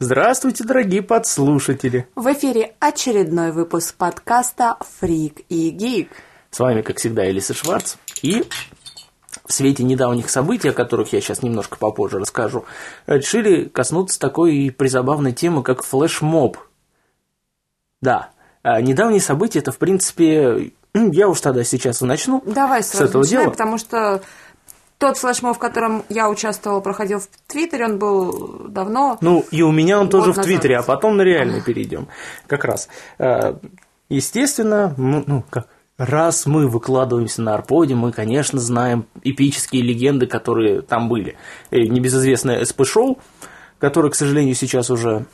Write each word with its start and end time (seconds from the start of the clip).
Здравствуйте, 0.00 0.64
дорогие 0.64 1.02
подслушатели! 1.02 2.08
В 2.16 2.32
эфире 2.32 2.74
очередной 2.80 3.52
выпуск 3.52 3.94
подкаста 3.94 4.76
«Фрик 4.98 5.42
и 5.48 5.70
Гик». 5.70 6.10
С 6.50 6.58
вами, 6.58 6.82
как 6.82 6.98
всегда, 6.98 7.30
Элиса 7.30 7.54
Шварц. 7.54 7.94
И 8.20 8.44
в 9.46 9.52
свете 9.52 9.84
недавних 9.84 10.30
событий, 10.30 10.70
о 10.70 10.72
которых 10.72 11.12
я 11.12 11.20
сейчас 11.20 11.42
немножко 11.42 11.78
попозже 11.78 12.18
расскажу, 12.18 12.64
решили 13.06 13.66
коснуться 13.66 14.18
такой 14.18 14.74
призабавной 14.76 15.32
темы, 15.32 15.62
как 15.62 15.84
флешмоб. 15.84 16.58
Да, 18.02 18.30
а 18.64 18.80
недавние 18.80 19.20
события, 19.20 19.60
это, 19.60 19.70
в 19.70 19.78
принципе, 19.78 20.72
я 20.92 21.28
уж 21.28 21.40
тогда 21.40 21.62
сейчас 21.62 22.02
и 22.02 22.04
начну 22.04 22.42
Давай 22.44 22.82
с 22.82 22.88
сразу 22.88 23.04
этого 23.10 23.22
начинай, 23.22 23.44
дела. 23.44 23.50
потому 23.52 23.78
что 23.78 24.22
тот 24.98 25.18
флешмоб, 25.18 25.56
в 25.56 25.58
котором 25.58 26.04
я 26.08 26.28
участвовала, 26.30 26.80
проходил 26.80 27.20
в 27.20 27.28
Твиттере, 27.46 27.84
он 27.84 27.98
был 27.98 28.68
давно. 28.68 29.18
Ну, 29.20 29.44
и 29.50 29.62
у 29.62 29.72
меня 29.72 30.00
он 30.00 30.08
тоже 30.08 30.32
в 30.32 30.36
назад. 30.36 30.44
Твиттере, 30.44 30.78
а 30.78 30.82
потом 30.82 31.16
на 31.16 31.22
реальный 31.22 31.62
перейдем. 31.62 32.08
Как 32.46 32.64
раз. 32.64 32.88
Э, 33.18 33.54
Естественно, 34.08 34.94
ну, 34.96 35.44
как, 35.48 35.66
раз 35.96 36.46
мы 36.46 36.68
выкладываемся 36.68 37.42
на 37.42 37.54
Арподе, 37.54 37.94
мы, 37.94 38.12
конечно, 38.12 38.58
знаем 38.58 39.06
эпические 39.22 39.82
легенды, 39.82 40.26
которые 40.26 40.82
там 40.82 41.08
были. 41.08 41.36
Э, 41.70 41.80
Небезызвестное 41.80 42.64
СП-шоу, 42.64 43.18
которое, 43.78 44.10
к 44.10 44.14
сожалению, 44.14 44.54
сейчас 44.54 44.90
уже 44.90 45.26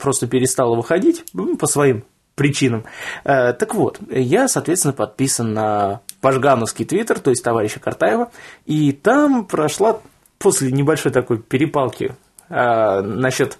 просто 0.00 0.26
перестало 0.26 0.76
выходить 0.76 1.24
ну, 1.32 1.56
по 1.56 1.66
своим 1.66 2.04
причинам. 2.34 2.84
Э, 3.24 3.52
Так 3.52 3.74
вот, 3.74 4.00
я, 4.10 4.48
соответственно, 4.48 4.92
подписан 4.92 5.54
на 5.54 6.00
Пашгановский 6.20 6.84
твиттер, 6.84 7.18
то 7.18 7.30
есть 7.30 7.44
товарища 7.44 7.80
Картаева, 7.80 8.30
и 8.66 8.92
там 8.92 9.44
прошла 9.44 10.00
после 10.38 10.72
небольшой 10.72 11.12
такой 11.12 11.38
перепалки 11.38 12.14
э, 12.48 13.00
насчет 13.00 13.58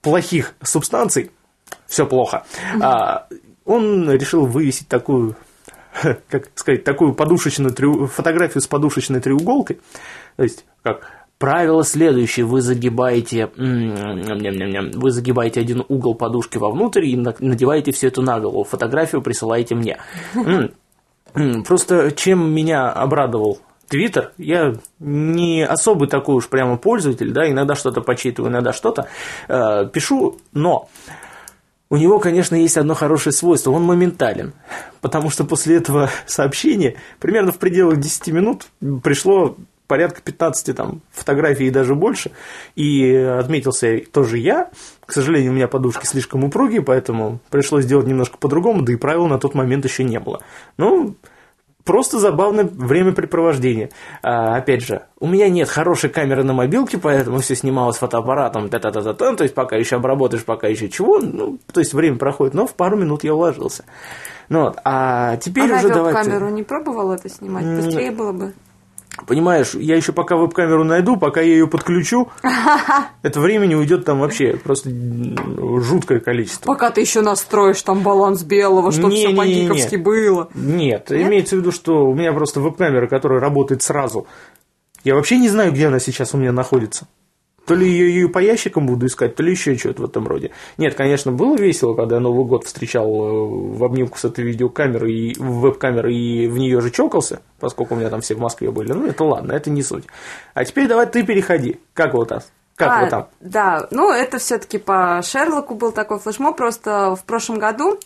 плохих 0.00 0.54
субстанций, 0.62 1.30
все 1.86 2.06
плохо, 2.06 2.44
а, 2.80 3.26
он 3.64 4.10
решил 4.10 4.46
вывесить 4.46 4.88
такую, 4.88 5.36
как 6.28 6.50
сказать, 6.54 6.84
такую 6.84 7.14
подушечную 7.14 8.06
фотографию 8.06 8.62
с 8.62 8.66
подушечной 8.66 9.20
треуголкой, 9.20 9.80
то 10.36 10.42
есть 10.42 10.64
как 10.82 11.17
правило 11.38 11.84
следующее, 11.84 12.44
вы 12.44 12.60
загибаете, 12.60 13.50
вы 13.56 15.10
загибаете 15.10 15.60
один 15.60 15.84
угол 15.88 16.14
подушки 16.14 16.58
вовнутрь 16.58 17.06
и 17.06 17.16
на- 17.16 17.34
надеваете 17.38 17.92
все 17.92 18.08
это 18.08 18.22
на 18.22 18.40
голову, 18.40 18.64
фотографию 18.64 19.22
присылаете 19.22 19.74
мне. 19.74 19.98
Просто 21.66 22.10
чем 22.12 22.52
меня 22.52 22.90
обрадовал 22.90 23.60
Твиттер, 23.88 24.32
я 24.36 24.74
не 24.98 25.62
особый 25.64 26.08
такой 26.08 26.34
уж 26.34 26.48
прямо 26.48 26.76
пользователь, 26.76 27.32
да, 27.32 27.48
иногда 27.48 27.74
что-то 27.74 28.02
почитываю, 28.02 28.50
иногда 28.50 28.72
что-то 28.72 29.08
э, 29.48 29.88
пишу, 29.92 30.38
но 30.52 30.90
у 31.88 31.96
него, 31.96 32.18
конечно, 32.18 32.54
есть 32.54 32.76
одно 32.76 32.92
хорошее 32.94 33.32
свойство, 33.32 33.70
он 33.70 33.84
моментален, 33.84 34.52
потому 35.00 35.30
что 35.30 35.44
после 35.44 35.76
этого 35.76 36.10
сообщения 36.26 36.96
примерно 37.18 37.50
в 37.52 37.58
пределах 37.58 37.98
10 37.98 38.28
минут 38.28 38.66
пришло 39.02 39.56
порядка 39.88 40.20
15 40.22 40.76
там, 40.76 41.00
фотографий 41.10 41.66
и 41.66 41.70
даже 41.70 41.96
больше, 41.96 42.30
и 42.76 43.12
отметился 43.14 44.00
тоже 44.12 44.38
я, 44.38 44.70
к 45.04 45.12
сожалению, 45.12 45.50
у 45.50 45.54
меня 45.54 45.66
подушки 45.66 46.06
слишком 46.06 46.44
упругие, 46.44 46.82
поэтому 46.82 47.40
пришлось 47.50 47.84
сделать 47.84 48.06
немножко 48.06 48.38
по-другому, 48.38 48.82
да 48.82 48.92
и 48.92 48.96
правил 48.96 49.26
на 49.26 49.38
тот 49.38 49.54
момент 49.54 49.84
еще 49.84 50.04
не 50.04 50.20
было. 50.20 50.42
Ну, 50.76 51.16
просто 51.84 52.18
забавное 52.18 52.64
времяпрепровождение. 52.64 53.88
А, 54.22 54.56
опять 54.56 54.82
же, 54.82 55.06
у 55.18 55.26
меня 55.26 55.48
нет 55.48 55.70
хорошей 55.70 56.10
камеры 56.10 56.44
на 56.44 56.52
мобилке, 56.52 56.98
поэтому 56.98 57.38
все 57.38 57.56
снималось 57.56 57.96
фотоаппаратом, 57.96 58.68
та 58.68 58.78
та 58.78 58.90
та 58.90 59.02
та 59.02 59.14
та 59.14 59.34
то 59.34 59.42
есть 59.42 59.54
пока 59.54 59.76
еще 59.76 59.96
обработаешь, 59.96 60.44
пока 60.44 60.68
еще 60.68 60.90
чего, 60.90 61.18
ну, 61.18 61.58
то 61.72 61.80
есть 61.80 61.94
время 61.94 62.18
проходит, 62.18 62.52
но 62.52 62.66
в 62.66 62.74
пару 62.74 62.98
минут 62.98 63.24
я 63.24 63.34
уложился. 63.34 63.84
Ну 64.50 64.64
вот, 64.64 64.78
а 64.84 65.36
теперь 65.38 65.72
а 65.72 65.76
уже 65.76 65.88
давайте... 65.88 66.22
камеру 66.22 66.50
не 66.50 66.62
пробовал 66.62 67.12
это 67.12 67.30
снимать? 67.30 67.64
Быстрее 67.64 68.10
было 68.10 68.32
бы. 68.32 68.52
Понимаешь, 69.26 69.74
я 69.74 69.96
еще 69.96 70.12
пока 70.12 70.36
веб-камеру 70.36 70.84
найду, 70.84 71.16
пока 71.16 71.40
я 71.40 71.52
ее 71.52 71.66
подключу, 71.66 72.28
это 73.22 73.40
времени 73.40 73.74
уйдет 73.74 74.04
там 74.04 74.20
вообще 74.20 74.56
просто 74.56 74.90
жуткое 74.90 76.20
количество. 76.20 76.66
Пока 76.66 76.90
ты 76.90 77.00
еще 77.00 77.20
настроишь 77.20 77.82
там 77.82 78.00
баланс 78.00 78.42
белого, 78.42 78.92
чтобы 78.92 79.14
все 79.14 79.34
по-гиковски 79.34 79.96
было. 79.96 80.48
Нет, 80.54 81.10
имеется 81.12 81.56
в 81.56 81.60
виду, 81.60 81.72
что 81.72 82.06
у 82.06 82.14
меня 82.14 82.32
просто 82.32 82.60
веб-камера, 82.60 83.06
которая 83.06 83.40
работает 83.40 83.82
сразу. 83.82 84.26
Я 85.04 85.14
вообще 85.14 85.38
не 85.38 85.48
знаю, 85.48 85.72
где 85.72 85.86
она 85.86 86.00
сейчас 86.00 86.34
у 86.34 86.38
меня 86.38 86.52
находится. 86.52 87.06
То 87.68 87.74
ли 87.74 87.86
ее, 87.86 88.14
ее 88.14 88.28
по 88.28 88.38
ящикам 88.38 88.86
буду 88.86 89.06
искать, 89.06 89.36
то 89.36 89.42
ли 89.42 89.50
еще 89.50 89.76
что-то 89.76 90.02
в 90.02 90.04
этом 90.06 90.26
роде. 90.26 90.50
Нет, 90.78 90.94
конечно, 90.94 91.32
было 91.32 91.56
весело, 91.56 91.94
когда 91.94 92.16
я 92.16 92.20
Новый 92.20 92.46
год 92.46 92.64
встречал 92.64 93.06
э, 93.06 93.76
в 93.76 93.84
обнимку 93.84 94.18
с 94.18 94.24
этой 94.24 94.42
видеокамерой 94.44 95.12
и 95.12 95.34
веб-камерой 95.38 96.16
и 96.16 96.48
в 96.48 96.56
нее 96.56 96.80
же 96.80 96.90
чокался, 96.90 97.42
поскольку 97.60 97.94
у 97.94 97.98
меня 97.98 98.08
там 98.08 98.22
все 98.22 98.34
в 98.34 98.38
Москве 98.38 98.70
были. 98.70 98.92
Ну, 98.92 99.06
это 99.06 99.22
ладно, 99.22 99.52
это 99.52 99.68
не 99.68 99.82
суть. 99.82 100.04
А 100.54 100.64
теперь 100.64 100.88
давай 100.88 101.06
ты 101.06 101.22
переходи. 101.24 101.78
Как 101.92 102.14
вот 102.14 102.28
там? 102.28 102.40
Как 102.74 102.88
А, 102.90 103.04
вы 103.04 103.10
там? 103.10 103.28
Да, 103.40 103.88
ну 103.90 104.12
это 104.12 104.38
все-таки 104.38 104.78
по 104.78 105.20
Шерлоку 105.22 105.74
был 105.74 105.92
такой 105.92 106.18
флешмоб. 106.20 106.56
Просто 106.56 107.16
в 107.16 107.24
прошлом 107.24 107.58
году 107.58 107.98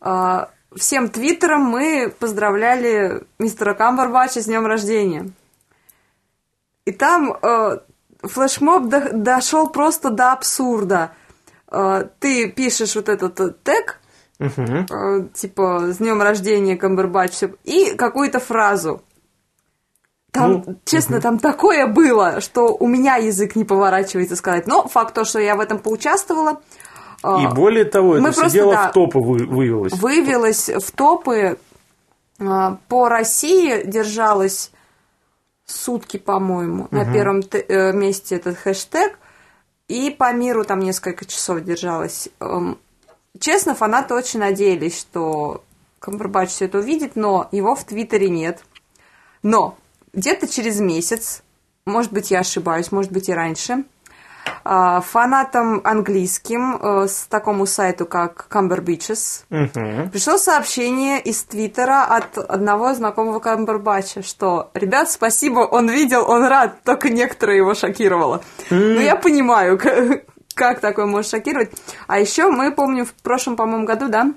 э, 0.00 0.46
всем 0.76 1.08
твиттером 1.08 1.62
мы 1.62 2.12
поздравляли 2.18 3.24
мистера 3.38 3.74
Камбербача 3.74 4.40
с 4.40 4.44
днем 4.44 4.66
рождения. 4.66 5.30
И 6.84 6.92
там 6.92 7.32
э, 7.32 7.78
флешмоб 8.22 8.88
до- 8.88 9.12
дошел 9.12 9.68
просто 9.68 10.10
до 10.10 10.32
абсурда. 10.32 11.12
Э, 11.70 12.04
ты 12.20 12.48
пишешь 12.50 12.94
вот 12.96 13.08
этот 13.08 13.38
э, 13.40 13.54
тег, 13.64 14.00
э, 14.38 15.26
типа 15.34 15.92
с 15.92 15.98
днем 15.98 16.20
рождения 16.22 16.76
Камбербач, 16.76 17.42
и 17.64 17.94
какую-то 17.94 18.40
фразу. 18.40 19.02
Там, 20.32 20.64
Ну, 20.66 20.76
честно, 20.86 21.20
там 21.20 21.38
такое 21.38 21.86
было, 21.86 22.40
что 22.40 22.74
у 22.74 22.86
меня 22.86 23.16
язык 23.16 23.54
не 23.54 23.64
поворачивается 23.64 24.34
сказать. 24.36 24.66
Но 24.66 24.88
факт 24.88 25.14
то, 25.14 25.24
что 25.24 25.38
я 25.38 25.56
в 25.56 25.60
этом 25.60 25.78
поучаствовала, 25.78 26.60
И 27.22 27.46
более 27.54 27.84
того, 27.84 28.14
это 28.16 28.22
мы 28.24 28.30
все 28.32 28.48
дело 28.50 28.72
да, 28.74 28.88
в 28.88 28.92
топы 28.92 29.18
вы- 29.18 29.46
вывелось. 29.46 29.92
вывелась 29.92 30.68
в 30.70 30.90
топы. 30.92 31.58
По 32.38 33.08
России 33.08 33.82
держалась 33.86 34.72
сутки, 35.66 36.16
по-моему, 36.16 36.88
на 36.90 37.10
первом 37.12 37.42
э, 37.52 37.92
месте 37.92 38.36
этот 38.36 38.58
хэштег. 38.58 39.18
И 39.88 40.10
по 40.10 40.32
миру 40.32 40.64
там 40.64 40.80
несколько 40.80 41.24
часов 41.24 41.62
держалась. 41.62 42.28
Эм, 42.40 42.78
Честно, 43.38 43.74
фанаты 43.74 44.14
очень 44.14 44.40
надеялись, 44.40 44.98
что 44.98 45.64
Камбербач 45.98 46.50
все 46.50 46.66
это 46.66 46.78
увидит, 46.78 47.16
но 47.16 47.48
его 47.50 47.74
в 47.74 47.84
Твиттере 47.84 48.28
нет. 48.28 48.62
Но 49.42 49.78
где-то 50.12 50.46
через 50.46 50.80
месяц, 50.80 51.42
может 51.86 52.12
быть, 52.12 52.30
я 52.30 52.40
ошибаюсь, 52.40 52.92
может 52.92 53.10
быть, 53.10 53.28
и 53.28 53.32
раньше, 53.32 53.84
фанатам 54.64 55.80
английским 55.84 56.76
э, 56.76 57.08
с 57.08 57.26
такому 57.26 57.66
сайту, 57.66 58.06
как 58.06 58.46
Camber 58.50 58.80
Beaches, 58.80 59.44
Мгм. 59.50 60.10
Пришло 60.10 60.38
сообщение 60.38 61.20
из 61.20 61.42
Твиттера 61.44 62.04
от 62.04 62.38
одного 62.38 62.94
знакомого 62.94 63.40
Камбербача, 63.40 64.22
что 64.22 64.70
«Ребят, 64.74 65.10
спасибо, 65.10 65.60
он 65.60 65.88
видел, 65.88 66.28
он 66.28 66.44
рад, 66.46 66.82
только 66.84 67.08
некоторые 67.10 67.58
его 67.58 67.74
шокировало». 67.74 68.42
Ну, 68.70 69.00
я 69.00 69.16
понимаю, 69.16 69.78
к- 69.78 70.22
как 70.54 70.80
такое 70.80 71.06
может 71.06 71.30
шокировать. 71.30 71.70
А 72.06 72.18
еще 72.20 72.48
мы, 72.50 72.70
помню, 72.72 73.04
в 73.04 73.12
прошлом, 73.14 73.56
по-моему, 73.56 73.84
году, 73.84 74.08
да, 74.08 74.32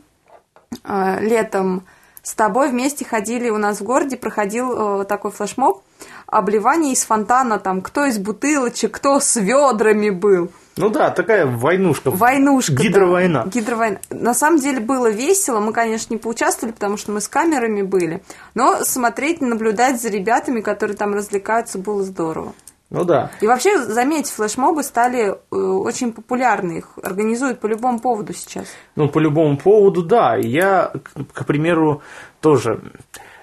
э, 0.84 1.20
летом 1.22 1.86
с 2.26 2.34
тобой 2.34 2.70
вместе 2.70 3.06
ходили 3.06 3.50
у 3.50 3.58
нас 3.58 3.80
в 3.80 3.84
городе, 3.84 4.18
проходил 4.18 5.02
э, 5.02 5.06
такой 5.06 5.30
флешмоб, 5.30 5.84
обливание 6.26 6.94
из 6.94 7.04
фонтана, 7.04 7.60
там, 7.60 7.84
кто 7.84 8.06
из 8.06 8.18
бутылочек, 8.18 8.92
кто 8.96 9.20
с 9.20 9.36
ведрами 9.36 10.10
был. 10.10 10.50
Ну 10.76 10.90
да, 10.90 11.12
такая 11.12 11.46
войнушка. 11.46 12.10
Войнушка. 12.10 12.74
да. 12.74 12.84
Гидровойна. 12.84 13.44
Гидровойна. 13.46 14.00
На 14.10 14.34
самом 14.34 14.60
деле 14.60 14.80
было 14.80 15.08
весело. 15.08 15.60
Мы, 15.60 15.72
конечно, 15.72 16.14
не 16.14 16.18
поучаствовали, 16.18 16.74
потому 16.74 16.98
что 16.98 17.12
мы 17.12 17.22
с 17.22 17.28
камерами 17.28 17.84
были. 17.84 18.24
Но 18.56 18.84
смотреть, 18.84 19.40
наблюдать 19.40 20.02
за 20.02 20.10
ребятами, 20.10 20.62
которые 20.62 20.98
там 20.98 21.14
развлекаются, 21.14 21.78
было 21.78 22.04
здорово. 22.04 22.54
Ну 22.96 23.04
да. 23.04 23.30
И 23.42 23.48
вообще, 23.48 23.78
заметь, 23.84 24.30
флешмобы 24.30 24.82
стали 24.82 25.28
э, 25.28 25.56
очень 25.56 26.14
популярны. 26.14 26.78
Их 26.78 26.98
организуют 27.04 27.60
по 27.60 27.68
любому 27.68 28.00
поводу 28.00 28.34
сейчас. 28.34 28.68
Ну, 28.96 29.10
по 29.10 29.20
любому 29.20 29.58
поводу, 29.58 30.02
да. 30.02 30.38
Я, 30.38 30.94
к, 31.04 31.42
к 31.42 31.46
примеру, 31.46 32.02
тоже... 32.40 32.80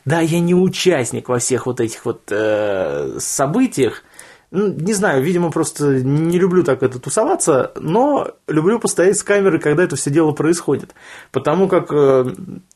Да, 0.06 0.20
я 0.20 0.40
не 0.40 0.54
участник 0.54 1.28
во 1.28 1.38
всех 1.38 1.66
вот 1.66 1.80
этих 1.80 2.06
вот 2.06 2.22
э, 2.30 3.18
событиях, 3.18 4.02
не 4.52 4.92
знаю, 4.92 5.22
видимо, 5.22 5.50
просто 5.50 6.02
не 6.02 6.38
люблю 6.38 6.62
так 6.62 6.82
это 6.82 6.98
тусоваться, 6.98 7.72
но 7.80 8.32
люблю 8.46 8.78
постоять 8.78 9.16
с 9.16 9.22
камерой, 9.22 9.58
когда 9.58 9.82
это 9.82 9.96
все 9.96 10.10
дело 10.10 10.32
происходит. 10.32 10.94
Потому 11.30 11.68
как 11.68 11.90
э, 11.90 12.26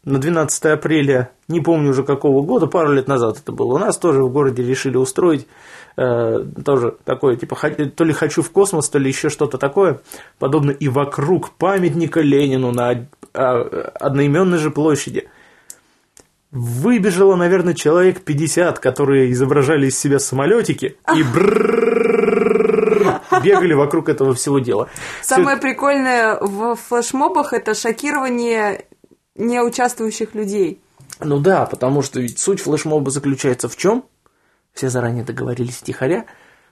на 0.05 0.19
12 0.19 0.65
апреля, 0.65 1.31
не 1.49 1.61
помню 1.61 1.91
уже 1.91 2.03
какого 2.03 2.43
года, 2.43 2.67
пару 2.67 2.93
лет 2.93 3.09
назад 3.09 3.39
это 3.43 3.53
было, 3.53 3.75
у 3.75 3.79
нас 3.79 3.99
тоже 3.99 4.23
в 4.23 4.33
городе 4.33 4.63
решили 4.63 4.97
устроить 4.97 5.47
э, 5.99 6.45
тоже 6.65 6.97
такое, 7.05 7.37
типа, 7.37 7.57
то 7.95 8.05
ли 8.05 8.13
хочу 8.15 8.41
в 8.41 8.51
космос, 8.51 8.89
то 8.89 8.99
ли 8.99 9.09
еще 9.09 9.29
что-то 9.29 9.59
такое, 9.59 10.01
подобно 10.39 10.71
и 10.71 10.89
вокруг 10.89 11.51
памятника 11.51 12.23
Ленину 12.23 12.73
на 12.73 13.07
а, 13.35 13.91
одноименной 14.01 14.59
же 14.59 14.71
площади. 14.71 15.29
Выбежало, 16.59 17.37
наверное, 17.37 17.75
человек 17.75 18.23
50, 18.23 18.79
которые 18.79 19.31
изображали 19.31 19.89
из 19.89 19.99
себя 19.99 20.19
самолетики 20.19 20.97
и 21.15 21.23
бегали 23.45 23.75
вокруг 23.75 24.09
этого 24.09 24.33
всего 24.33 24.59
дела. 24.59 24.89
Самое 25.21 25.59
прикольное 25.59 26.39
в 26.41 26.77
флешмобах 26.77 27.53
это 27.53 27.75
шокирование 27.75 28.87
неучаствующих 29.35 30.35
людей. 30.35 30.81
Ну 31.21 31.41
да, 31.41 31.67
потому 31.67 32.01
что 32.01 32.21
ведь 32.21 32.39
суть 32.39 32.63
флешмоба 32.63 33.11
заключается 33.11 33.69
в 33.69 33.77
чем? 33.77 34.07
Все 34.73 34.89
заранее 34.89 35.25
договорились 35.25 35.83
тихоря, 35.83 36.25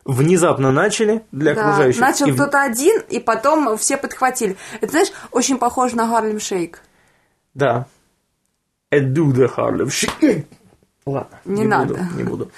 внезапно 0.06 0.72
начали 0.72 1.26
для 1.30 1.54
да, 1.54 1.60
окружающих. 1.60 2.00
Начал 2.00 2.28
и... 2.28 2.32
кто-то 2.32 2.62
один, 2.62 3.02
и 3.10 3.20
потом 3.20 3.76
все 3.76 3.98
подхватили. 3.98 4.56
Это, 4.80 4.92
знаешь, 4.92 5.12
очень 5.30 5.58
похоже 5.58 5.94
на 5.96 6.08
Харлем 6.08 6.40
Шейк. 6.40 6.80
Да. 7.52 7.86
The 8.92 9.50
Harlem 9.56 9.88
Shake. 9.88 10.46
Ладно, 11.06 11.38
не, 11.44 11.60
не 11.60 11.66
надо. 11.66 11.94
Буду, 11.94 12.16
не 12.16 12.22
буду. 12.22 12.50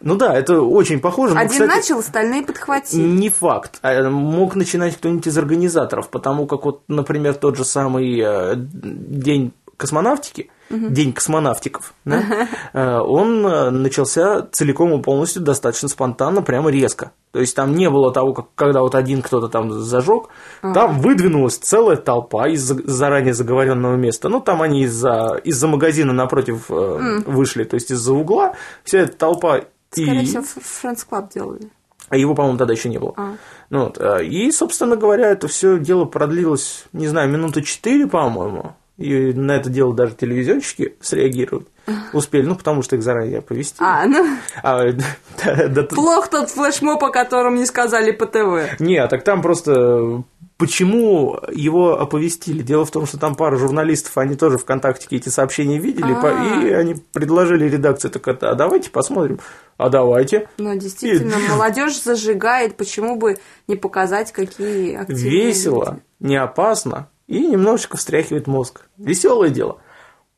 Ну 0.00 0.16
да, 0.16 0.34
это 0.34 0.62
очень 0.62 1.00
похоже. 1.00 1.34
Но, 1.34 1.40
Один 1.40 1.52
кстати, 1.52 1.68
начал, 1.68 1.98
остальные 1.98 2.42
подхватили. 2.44 3.02
Не 3.02 3.28
факт. 3.28 3.78
А 3.82 4.08
мог 4.08 4.54
начинать 4.54 4.96
кто-нибудь 4.96 5.26
из 5.26 5.36
организаторов, 5.36 6.08
потому 6.08 6.46
как 6.46 6.64
вот, 6.64 6.82
например, 6.88 7.34
тот 7.34 7.58
же 7.58 7.64
самый 7.64 8.18
э, 8.18 8.54
день 8.56 9.52
космонавтики, 9.80 10.50
угу. 10.68 10.88
День 10.90 11.12
космонавтиков, 11.12 11.94
да, 12.04 12.48
э, 12.74 12.98
он 12.98 13.46
э, 13.46 13.70
начался 13.70 14.46
целиком 14.52 14.92
и 14.92 15.02
полностью 15.02 15.42
достаточно 15.42 15.88
спонтанно, 15.88 16.42
прямо 16.42 16.70
резко. 16.70 17.12
То 17.32 17.40
есть 17.40 17.56
там 17.56 17.74
не 17.74 17.88
было 17.88 18.12
того, 18.12 18.34
как, 18.34 18.46
когда 18.54 18.82
вот 18.82 18.94
один 18.94 19.22
кто-то 19.22 19.48
там 19.48 19.72
зажег, 19.72 20.28
ага. 20.60 20.74
там 20.74 21.00
выдвинулась 21.00 21.56
целая 21.56 21.96
толпа 21.96 22.46
из 22.48 22.60
заранее 22.60 23.32
заговоренного 23.32 23.96
места. 23.96 24.28
Ну, 24.28 24.40
там 24.40 24.60
они 24.60 24.82
из-за 24.82 25.40
из 25.44 25.62
магазина 25.62 26.12
напротив 26.12 26.68
mm. 26.68 27.30
вышли, 27.30 27.64
то 27.64 27.74
есть 27.74 27.90
из-за 27.90 28.12
угла. 28.12 28.54
Вся 28.84 28.98
эта 28.98 29.16
толпа 29.16 29.60
Скорее 29.90 30.22
и... 30.22 30.26
всего, 30.26 30.42
Friends 30.42 31.06
Club 31.08 31.32
делали. 31.32 31.70
А 32.10 32.16
его, 32.16 32.34
по-моему, 32.34 32.58
тогда 32.58 32.74
еще 32.74 32.88
не 32.88 32.98
было. 32.98 33.14
А. 33.16 33.34
Ну, 33.70 33.84
вот, 33.84 34.00
и, 34.22 34.50
собственно 34.50 34.96
говоря, 34.96 35.30
это 35.30 35.46
все 35.46 35.78
дело 35.78 36.04
продлилось, 36.04 36.84
не 36.92 37.06
знаю, 37.06 37.30
минуты 37.30 37.62
четыре, 37.62 38.08
по-моему 38.08 38.74
и 39.00 39.32
на 39.32 39.52
это 39.52 39.70
дело 39.70 39.94
даже 39.94 40.14
телевизионщики 40.14 40.94
среагируют. 41.00 41.68
Успели, 42.12 42.44
ну, 42.44 42.54
потому 42.54 42.82
что 42.82 42.96
их 42.96 43.02
заранее 43.02 43.38
оповестили. 43.38 43.82
А, 43.82 44.06
ну... 44.06 44.26
А, 44.62 44.92
да, 44.92 45.68
да, 45.68 45.82
Плох 45.84 46.28
тот 46.28 46.50
флешмоб, 46.50 47.02
о 47.02 47.10
котором 47.10 47.54
не 47.54 47.64
сказали 47.64 48.10
по 48.10 48.26
ТВ. 48.26 48.78
Не, 48.78 48.98
а 48.98 49.08
так 49.08 49.24
там 49.24 49.40
просто... 49.40 50.22
Почему 50.58 51.38
его 51.50 51.98
оповестили? 51.98 52.60
Дело 52.60 52.84
в 52.84 52.90
том, 52.90 53.06
что 53.06 53.16
там 53.16 53.34
пара 53.34 53.56
журналистов, 53.56 54.18
они 54.18 54.36
тоже 54.36 54.58
ВКонтакте 54.58 55.06
эти 55.16 55.30
сообщения 55.30 55.78
видели, 55.78 56.12
А-а-а. 56.12 56.62
и 56.62 56.70
они 56.70 56.96
предложили 57.14 57.66
редакции, 57.66 58.10
так 58.10 58.28
это, 58.28 58.50
а 58.50 58.54
давайте 58.54 58.90
посмотрим. 58.90 59.40
А 59.78 59.88
давайте. 59.88 60.50
Ну, 60.58 60.78
действительно, 60.78 61.36
и... 61.36 61.48
молодежь 61.48 62.02
зажигает, 62.02 62.76
почему 62.76 63.16
бы 63.16 63.38
не 63.68 63.76
показать, 63.76 64.32
какие 64.32 64.96
активные 64.96 65.46
Весело, 65.46 65.84
люди. 65.84 66.02
не 66.20 66.36
опасно, 66.36 67.08
и 67.30 67.46
немножечко 67.46 67.96
встряхивает 67.96 68.48
мозг. 68.48 68.88
Веселое 68.96 69.50
дело. 69.50 69.80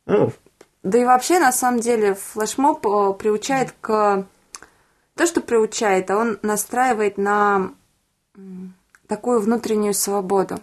Ну. 0.04 0.30
Да 0.82 0.98
и 0.98 1.04
вообще, 1.06 1.38
на 1.38 1.50
самом 1.50 1.80
деле, 1.80 2.14
флешмоб 2.14 2.86
э, 2.86 3.14
приучает 3.14 3.74
к... 3.80 4.26
То, 5.14 5.26
что 5.26 5.40
приучает, 5.40 6.10
а 6.10 6.18
он 6.18 6.38
настраивает 6.42 7.16
на 7.16 7.72
такую 9.06 9.40
внутреннюю 9.40 9.94
свободу. 9.94 10.60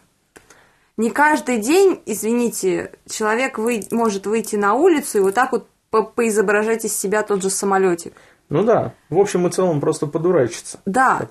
Не 0.97 1.09
каждый 1.09 1.57
день, 1.57 2.01
извините, 2.05 2.93
человек 3.07 3.57
вы... 3.57 3.81
может 3.89 4.27
выйти 4.27 4.55
на 4.55 4.75
улицу 4.75 5.17
и 5.17 5.21
вот 5.21 5.33
так 5.33 5.51
вот 5.51 5.67
по 5.89 6.03
поизображать 6.03 6.85
из 6.85 6.95
себя 6.95 7.23
тот 7.23 7.41
же 7.41 7.49
самолетик. 7.49 8.13
Ну 8.49 8.63
да, 8.63 8.93
в 9.09 9.17
общем 9.17 9.47
и 9.47 9.51
целом 9.51 9.81
просто 9.81 10.05
подурачиться. 10.05 10.79
Да. 10.85 11.27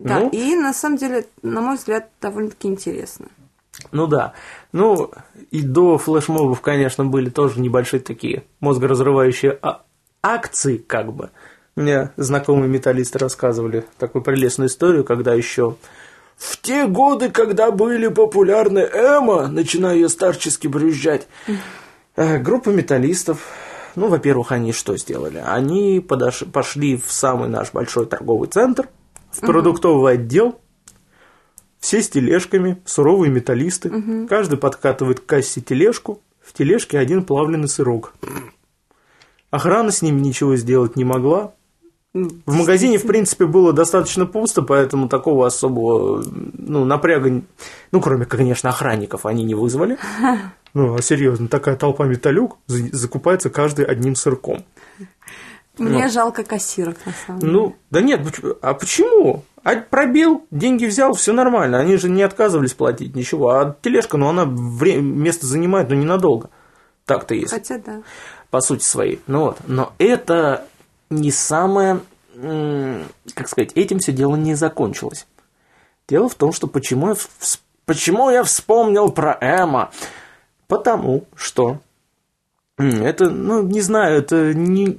Да, 0.00 0.18
ну? 0.18 0.30
и 0.30 0.56
на 0.56 0.72
самом 0.72 0.96
деле, 0.96 1.26
на 1.42 1.60
мой 1.60 1.76
взгляд, 1.76 2.08
довольно-таки 2.20 2.66
интересно. 2.66 3.26
Ну 3.90 4.06
да. 4.06 4.34
Ну, 4.72 5.10
и 5.50 5.62
до 5.62 5.98
флешмобов, 5.98 6.60
конечно, 6.60 7.04
были 7.04 7.30
тоже 7.30 7.60
небольшие 7.60 8.00
такие 8.00 8.44
мозгоразрывающие 8.60 9.58
а- 9.62 9.82
акции, 10.22 10.76
как 10.76 11.12
бы. 11.12 11.30
Мне 11.74 12.10
знакомые 12.16 12.68
металлисты 12.68 13.18
рассказывали 13.18 13.84
такую 13.98 14.22
прелестную 14.22 14.68
историю, 14.68 15.04
когда 15.04 15.32
еще 15.32 15.76
в 16.36 16.60
те 16.60 16.86
годы, 16.86 17.30
когда 17.30 17.70
были 17.70 18.08
популярны 18.08 18.80
эмо, 18.80 19.46
начинаю 19.46 20.00
я 20.00 20.08
старчески 20.08 20.66
брюзжать, 20.66 21.26
э, 22.16 22.38
группа 22.38 22.70
металлистов, 22.70 23.46
ну, 23.94 24.08
во-первых, 24.08 24.52
они 24.52 24.72
что 24.72 24.96
сделали? 24.96 25.42
Они 25.44 26.00
подош... 26.00 26.44
пошли 26.52 26.96
в 26.96 27.12
самый 27.12 27.48
наш 27.48 27.72
большой 27.72 28.06
торговый 28.06 28.48
центр, 28.48 28.88
в 29.30 29.40
продуктовый 29.40 30.14
отдел, 30.14 30.58
все 31.82 32.00
с 32.00 32.08
тележками, 32.08 32.80
суровые 32.84 33.30
металлисты. 33.30 33.90
Угу. 33.90 34.28
Каждый 34.28 34.56
подкатывает 34.56 35.18
к 35.20 35.26
кассе 35.26 35.60
тележку. 35.60 36.22
В 36.40 36.52
тележке 36.52 36.98
один 36.98 37.24
плавленый 37.24 37.68
сырок. 37.68 38.14
Охрана 39.50 39.90
с 39.90 40.00
ними 40.00 40.20
ничего 40.20 40.56
сделать 40.56 40.94
не 40.96 41.04
могла. 41.04 41.54
В 42.14 42.54
магазине, 42.54 42.98
в 42.98 43.06
принципе, 43.06 43.46
было 43.46 43.72
достаточно 43.72 44.26
пусто, 44.26 44.62
поэтому 44.62 45.08
такого 45.08 45.46
особого 45.46 46.22
ну, 46.24 46.84
напряга, 46.84 47.42
ну, 47.90 48.00
кроме, 48.00 48.26
конечно, 48.26 48.70
охранников, 48.70 49.26
они 49.26 49.44
не 49.44 49.54
вызвали. 49.54 49.98
Ну, 50.74 50.94
а 50.94 51.02
серьезно, 51.02 51.48
такая 51.48 51.76
толпа 51.76 52.06
металюк 52.06 52.56
закупается 52.66 53.50
каждый 53.50 53.84
одним 53.84 54.14
сырком. 54.14 54.64
Мне 55.76 56.04
ну. 56.04 56.10
жалко 56.10 56.44
кассиров, 56.44 56.96
на 57.04 57.12
самом 57.12 57.40
деле. 57.40 57.52
Ну, 57.52 57.76
да 57.90 58.00
нет, 58.00 58.22
а 58.62 58.72
почему? 58.72 59.44
А 59.62 59.76
пробил, 59.76 60.46
деньги 60.50 60.86
взял, 60.86 61.14
все 61.14 61.32
нормально. 61.32 61.78
Они 61.78 61.96
же 61.96 62.08
не 62.08 62.22
отказывались 62.22 62.74
платить 62.74 63.14
ничего. 63.14 63.50
А 63.50 63.76
тележка, 63.80 64.16
ну, 64.16 64.28
она 64.28 64.44
время, 64.44 65.02
место 65.02 65.46
занимает, 65.46 65.88
но 65.88 65.94
ненадолго. 65.94 66.50
Так-то 67.04 67.34
есть. 67.34 67.52
Хотя 67.52 67.78
да. 67.78 68.02
По 68.50 68.60
сути 68.60 68.82
своей. 68.82 69.20
Ну 69.26 69.40
вот. 69.40 69.58
Но 69.66 69.92
это 69.98 70.66
не 71.10 71.30
самое, 71.30 72.00
как 72.34 73.48
сказать, 73.48 73.72
этим 73.74 73.98
все 73.98 74.12
дело 74.12 74.34
не 74.36 74.54
закончилось. 74.54 75.26
Дело 76.08 76.28
в 76.28 76.34
том, 76.34 76.52
что 76.52 76.66
почему 76.66 77.10
я, 77.10 77.14
почему 77.86 78.30
я 78.30 78.42
вспомнил 78.42 79.10
про 79.10 79.38
Эма? 79.40 79.90
Потому 80.66 81.24
что 81.36 81.78
это, 82.78 83.30
ну, 83.30 83.62
не 83.62 83.80
знаю, 83.80 84.18
это 84.18 84.54
не, 84.54 84.98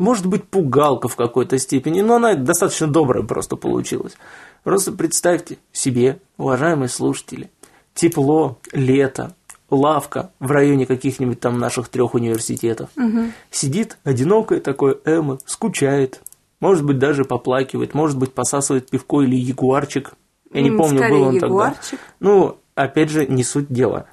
может 0.00 0.26
быть, 0.26 0.44
пугалка 0.44 1.08
в 1.08 1.14
какой-то 1.14 1.58
степени, 1.58 2.00
но 2.00 2.16
она 2.16 2.34
достаточно 2.34 2.86
добрая 2.86 3.22
просто 3.22 3.56
получилась. 3.56 4.16
Просто 4.64 4.92
представьте 4.92 5.58
себе, 5.72 6.20
уважаемые 6.38 6.88
слушатели, 6.88 7.50
тепло, 7.94 8.58
лето, 8.72 9.34
лавка 9.68 10.32
в 10.40 10.50
районе 10.50 10.86
каких-нибудь 10.86 11.38
там 11.38 11.58
наших 11.58 11.88
трех 11.88 12.14
университетов. 12.14 12.88
Угу. 12.96 13.32
Сидит 13.50 13.98
одинокая 14.02 14.60
такой 14.60 14.98
Эмма, 15.04 15.38
скучает, 15.44 16.22
может 16.60 16.84
быть, 16.84 16.98
даже 16.98 17.24
поплакивает, 17.24 17.92
может 17.92 18.18
быть, 18.18 18.32
посасывает 18.32 18.88
пивко 18.88 19.20
или 19.20 19.36
ягуарчик. 19.36 20.14
Я 20.50 20.62
не 20.62 20.70
помню, 20.70 21.08
был 21.10 21.22
он 21.22 21.34
ягуарчик. 21.34 21.90
тогда. 21.90 22.04
Ну, 22.20 22.56
опять 22.74 23.10
же, 23.10 23.26
не 23.26 23.44
суть 23.44 23.68
дела. 23.68 24.06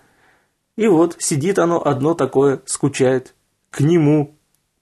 И 0.75 0.87
вот 0.87 1.15
сидит 1.17 1.59
оно 1.59 1.85
одно 1.85 2.13
такое, 2.13 2.61
скучает. 2.65 3.33
К 3.69 3.81
нему 3.81 4.36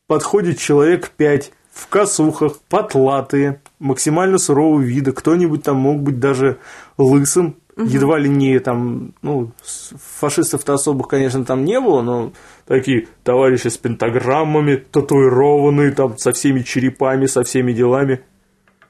подходит 0.07 0.59
человек 0.59 1.09
пять 1.09 1.51
в 1.71 1.87
косухах, 1.87 2.59
потлатые, 2.69 3.61
максимально 3.79 4.37
сурового 4.37 4.81
вида, 4.81 5.11
кто-нибудь 5.11 5.63
там 5.63 5.77
мог 5.77 6.01
быть 6.01 6.19
даже 6.19 6.57
лысым, 6.97 7.57
угу. 7.75 7.85
едва 7.85 8.17
ли 8.17 8.29
не 8.29 8.59
там, 8.59 9.13
ну, 9.21 9.51
фашистов-то 9.61 10.73
особых, 10.73 11.09
конечно, 11.09 11.43
там 11.43 11.65
не 11.65 11.79
было, 11.79 12.01
но 12.01 12.31
такие 12.65 13.07
товарищи 13.23 13.67
с 13.67 13.77
пентаграммами, 13.77 14.77
татуированные 14.77 15.91
там, 15.91 16.17
со 16.17 16.31
всеми 16.31 16.61
черепами, 16.61 17.25
со 17.25 17.43
всеми 17.43 17.73
делами. 17.73 18.21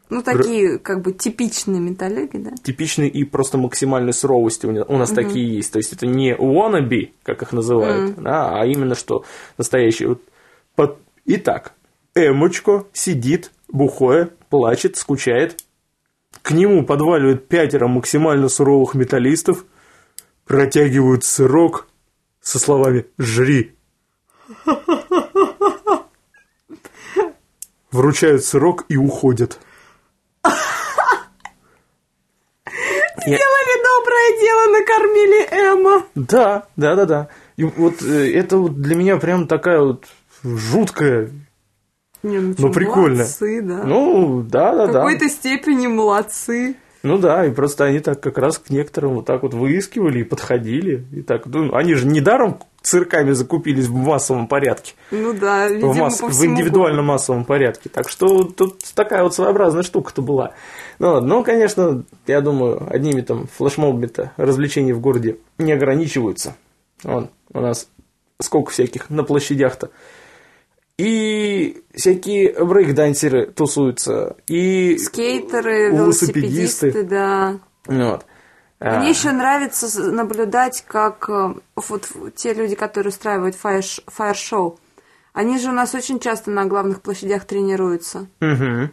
Ну, 0.08 0.22
такие, 0.22 0.78
как 0.78 1.02
бы, 1.02 1.14
типичные 1.14 1.82
металлюги, 1.82 2.38
да? 2.38 2.52
Типичные 2.62 3.10
и 3.10 3.24
просто 3.24 3.58
максимальной 3.58 4.14
суровости 4.14 4.68
у 4.68 4.98
нас 4.98 5.10
угу. 5.10 5.16
такие 5.16 5.56
есть. 5.56 5.74
То 5.74 5.80
есть, 5.80 5.94
это 5.94 6.06
не 6.06 6.36
wannabe, 6.36 7.14
как 7.24 7.42
их 7.42 7.52
называют, 7.52 8.12
угу. 8.12 8.22
да, 8.22 8.52
а 8.52 8.68
именно 8.68 8.94
что 8.94 9.26
настоящие. 9.58 10.10
Вот 10.10 10.22
под 10.76 11.00
Итак, 11.28 11.74
Эмочка 12.14 12.86
сидит 12.94 13.52
бухое, 13.68 14.30
плачет, 14.50 14.96
скучает. 14.96 15.60
К 16.44 16.52
нему 16.52 16.86
подваливают 16.86 17.48
пятеро 17.48 17.88
максимально 17.88 18.48
суровых 18.48 18.94
металлистов, 18.94 19.66
протягивают 20.46 21.24
сырок 21.24 21.88
со 22.42 22.60
словами 22.60 23.08
«Жри!» 23.18 23.76
Вручают 27.92 28.44
сырок 28.44 28.86
и 28.90 28.98
уходят. 28.98 29.60
Сделали 33.18 33.74
доброе 33.84 34.40
дело, 34.40 34.68
накормили 34.78 35.48
Эмма. 35.50 36.06
Да, 36.14 36.68
да, 36.76 36.96
да, 36.96 37.06
да. 37.06 37.30
И 37.58 37.64
вот 37.64 38.04
э, 38.04 38.32
это 38.36 38.58
вот 38.58 38.80
для 38.80 38.96
меня 38.96 39.18
прям 39.18 39.48
такая 39.48 39.80
вот 39.80 40.06
жуткая, 40.46 41.32
Не, 42.24 42.40
ну, 42.40 42.56
но 42.58 42.68
чё, 42.70 42.74
прикольно. 42.74 43.18
Молодцы, 43.18 43.62
да. 43.62 43.84
Ну, 43.84 44.42
да, 44.44 44.76
да, 44.76 44.86
В 44.86 44.92
да. 44.92 45.00
какой-то 45.02 45.28
степени 45.30 45.88
молодцы. 45.88 46.76
Ну 47.04 47.20
да, 47.20 47.46
и 47.46 47.52
просто 47.52 47.86
они 47.86 48.00
так 48.00 48.20
как 48.20 48.40
раз 48.40 48.58
к 48.58 48.72
некоторым 48.72 49.14
вот 49.14 49.26
так 49.26 49.44
вот 49.44 49.54
выискивали 49.54 50.20
и 50.22 50.24
подходили. 50.24 51.06
И 51.12 51.22
так, 51.22 51.46
ну, 51.46 51.76
они 51.76 51.94
же 51.94 52.08
недаром 52.08 52.58
цирками 52.82 53.32
закупились 53.32 53.86
в 53.86 53.94
массовом 53.94 54.48
порядке. 54.48 54.94
Ну 55.12 55.34
да, 55.34 55.68
видимо, 55.68 55.94
в, 55.94 55.98
масс- 55.98 56.20
по 56.20 56.30
в 56.30 56.46
индивидуальном 56.46 57.06
массовом 57.06 57.46
порядке. 57.46 57.90
Так 57.90 58.10
что 58.10 58.44
тут 58.44 58.80
такая 58.96 59.22
вот 59.22 59.36
своеобразная 59.36 59.84
штука-то 59.84 60.24
была. 60.24 60.54
Ну, 60.98 61.10
ладно, 61.10 61.28
ну, 61.30 61.44
конечно, 61.44 62.04
я 62.26 62.42
думаю, 62.42 62.88
одними 62.90 63.22
там 63.22 63.46
флешмобами-то 63.56 64.32
развлечения 64.38 64.94
в 64.96 65.00
городе 65.00 65.38
не 65.60 65.74
ограничиваются. 65.74 66.56
Вон, 67.04 67.30
у 67.54 67.60
нас 67.60 67.88
сколько 68.42 68.72
всяких 68.72 69.12
на 69.12 69.24
площадях-то. 69.24 69.92
И 70.98 71.84
всякие 71.94 72.54
брейкдансеры 72.64 73.48
тусуются, 73.48 74.38
и 74.48 74.98
Скейтеры, 74.98 75.92
велосипедисты. 75.92 77.04
да. 77.04 77.60
вот. 77.86 78.26
А, 78.80 79.00
Мне 79.00 79.10
еще 79.10 79.32
нравится 79.32 80.02
наблюдать, 80.12 80.86
как 80.88 81.30
э, 81.30 81.56
вот 81.76 82.08
те 82.36 82.54
люди, 82.54 82.76
которые 82.76 83.10
устраивают 83.10 83.56
фаер- 83.56 84.04
фаер-шоу, 84.08 84.80
они 85.34 85.60
же 85.60 85.70
у 85.70 85.74
нас 85.74 85.94
очень 85.96 86.20
часто 86.20 86.52
на 86.52 86.66
главных 86.66 87.02
площадях 87.02 87.46
тренируются. 87.46 88.28
мгм. 88.40 88.92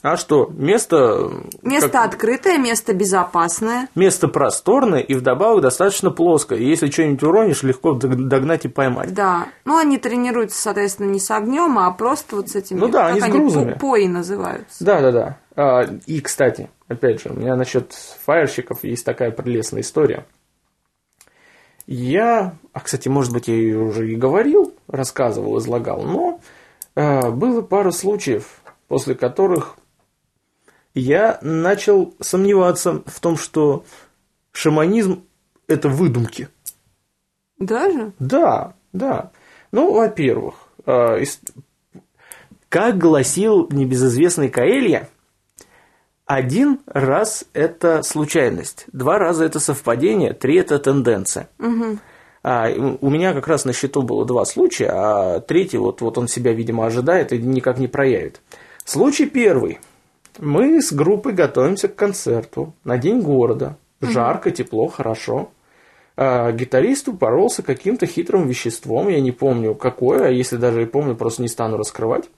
А 0.00 0.16
что, 0.16 0.48
место... 0.54 1.28
Место 1.62 1.88
как- 1.88 2.06
открытое, 2.14 2.56
место 2.58 2.92
безопасное. 2.94 3.88
Место 3.96 4.28
просторное 4.28 5.00
и 5.00 5.14
вдобавок 5.14 5.60
достаточно 5.60 6.12
плоское. 6.12 6.58
Если 6.60 6.88
что-нибудь 6.88 7.22
уронишь, 7.24 7.64
легко 7.64 7.94
дог- 7.94 8.28
догнать 8.28 8.64
и 8.64 8.68
поймать. 8.68 9.12
Да. 9.12 9.48
Ну, 9.64 9.76
они 9.76 9.98
тренируются, 9.98 10.62
соответственно, 10.62 11.10
не 11.10 11.18
с 11.18 11.28
огнем, 11.32 11.80
а 11.80 11.90
просто 11.90 12.36
вот 12.36 12.48
с 12.48 12.54
этими. 12.54 12.78
Ну 12.78 12.86
да, 12.88 13.12
как 13.12 13.22
они 13.24 13.32
с 13.32 13.34
грузами. 13.34 13.72
по- 13.72 13.78
Пои 13.80 14.06
называются. 14.06 14.84
Да, 14.84 15.00
да, 15.00 15.10
да. 15.10 15.38
А, 15.56 15.82
и, 16.06 16.20
кстати, 16.20 16.70
опять 16.86 17.20
же, 17.20 17.30
у 17.30 17.34
меня 17.34 17.56
насчет 17.56 17.92
фаерщиков 18.24 18.84
есть 18.84 19.04
такая 19.04 19.32
прелестная 19.32 19.80
история. 19.80 20.24
Я, 21.88 22.54
а, 22.72 22.80
кстати, 22.80 23.08
может 23.08 23.32
быть, 23.32 23.48
я 23.48 23.54
ее 23.54 23.80
уже 23.80 24.08
и 24.12 24.14
говорил, 24.14 24.74
рассказывал, 24.86 25.58
излагал, 25.58 26.02
но 26.02 26.40
а, 26.94 27.30
было 27.32 27.62
пару 27.62 27.90
случаев, 27.90 28.60
после 28.86 29.16
которых 29.16 29.74
я 30.98 31.38
начал 31.42 32.14
сомневаться 32.20 33.02
в 33.06 33.20
том, 33.20 33.36
что 33.36 33.84
шаманизм– 34.52 35.24
это 35.68 35.88
выдумки. 35.88 36.48
Даже? 37.58 38.12
Да, 38.18 38.74
да. 38.92 39.30
Ну, 39.72 39.92
во-первых, 39.92 40.54
э, 40.86 41.24
как 42.68 42.98
гласил 42.98 43.68
небезызвестный 43.70 44.48
Каэлья, 44.48 45.08
один 46.26 46.80
раз 46.86 47.44
это 47.54 48.02
случайность, 48.02 48.84
два 48.92 49.18
раза 49.18 49.44
это 49.44 49.60
совпадение, 49.60 50.34
три 50.34 50.56
это 50.56 50.78
тенденция. 50.78 51.48
А, 52.42 52.68
и 52.68 52.78
у 52.78 52.98
у 53.00 53.10
меня 53.10 53.32
как 53.32 53.48
раз 53.48 53.64
на 53.64 53.72
счету 53.72 54.02
было 54.02 54.24
два 54.24 54.44
случая, 54.44 54.90
а 54.92 55.40
третий 55.40 55.78
вот, 55.78 56.00
вот 56.00 56.18
он 56.18 56.28
себя, 56.28 56.52
видимо, 56.52 56.86
ожидает 56.86 57.32
и 57.32 57.38
никак 57.38 57.78
не 57.78 57.88
проявит. 57.88 58.40
Случай 58.84 59.26
первый. 59.26 59.80
Мы 60.38 60.80
с 60.80 60.92
группой 60.92 61.32
готовимся 61.32 61.88
к 61.88 61.96
концерту 61.96 62.74
на 62.84 62.98
День 62.98 63.20
города. 63.20 63.76
Жарко, 64.00 64.50
тепло, 64.50 64.86
хорошо. 64.86 65.50
А, 66.16 66.50
гитарист 66.52 67.08
упоролся 67.08 67.62
каким-то 67.62 68.06
хитрым 68.06 68.48
веществом, 68.48 69.08
я 69.08 69.20
не 69.20 69.32
помню 69.32 69.74
какое, 69.74 70.26
а 70.26 70.30
если 70.30 70.56
даже 70.56 70.82
и 70.82 70.86
помню, 70.86 71.14
просто 71.14 71.42
не 71.42 71.48
стану 71.48 71.76
раскрывать. 71.76 72.28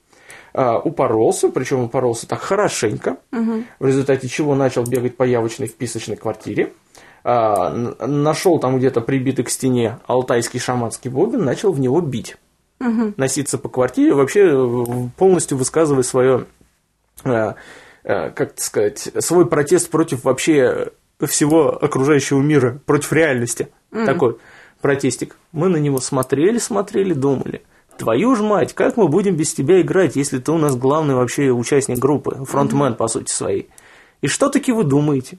А, 0.53 0.79
упоролся, 0.79 1.49
причем 1.49 1.85
упоролся 1.85 2.27
так 2.29 2.41
хорошенько, 2.41 3.17
в 3.31 3.87
результате 3.87 4.29
чего 4.29 4.55
начал 4.55 4.85
бегать 4.85 5.17
по 5.17 5.23
явочной 5.23 5.67
вписочной 5.67 6.17
квартире. 6.17 6.73
А, 7.25 7.71
нашел 7.71 8.59
там 8.59 8.79
где-то 8.79 9.01
прибитый 9.01 9.45
к 9.45 9.51
стене 9.51 9.99
алтайский 10.07 10.61
шаманский 10.61 11.11
бобин, 11.11 11.45
начал 11.45 11.73
в 11.73 11.81
него 11.81 12.01
бить. 12.01 12.37
Носиться 13.17 13.59
по 13.59 13.69
квартире, 13.69 14.15
вообще 14.15 14.49
э, 14.53 15.09
полностью 15.19 15.59
высказывая 15.59 16.03
свое 16.03 16.47
э, 17.25 17.53
как 18.03 18.41
это 18.41 18.63
сказать, 18.63 19.11
свой 19.19 19.47
протест 19.47 19.91
против 19.91 20.25
вообще 20.25 20.93
всего 21.21 21.83
окружающего 21.83 22.41
мира, 22.41 22.81
против 22.87 23.13
реальности. 23.13 23.69
Такой 23.91 24.39
протестик. 24.81 25.37
Мы 25.53 25.69
на 25.69 25.77
него 25.77 25.99
смотрели, 25.99 26.59
смотрели, 26.59 27.13
думали. 27.13 27.63
Твою 27.99 28.35
ж 28.35 28.41
мать, 28.41 28.73
как 28.73 28.97
мы 28.97 29.09
будем 29.09 29.37
без 29.37 29.53
тебя 29.53 29.83
играть, 29.83 30.17
если 30.17 30.39
ты 30.39 30.53
у 30.53 30.59
нас 30.59 30.75
главный 30.75 31.15
вообще 31.15 31.51
участник 31.51 31.99
группы, 31.99 32.47
фронтмен, 32.47 32.95
по 32.95 33.09
сути 33.09 33.31
своей. 33.31 33.69
И 34.23 34.27
что 34.27 34.49
таки 34.49 34.73
вы 34.73 34.85
думаете? 34.85 35.39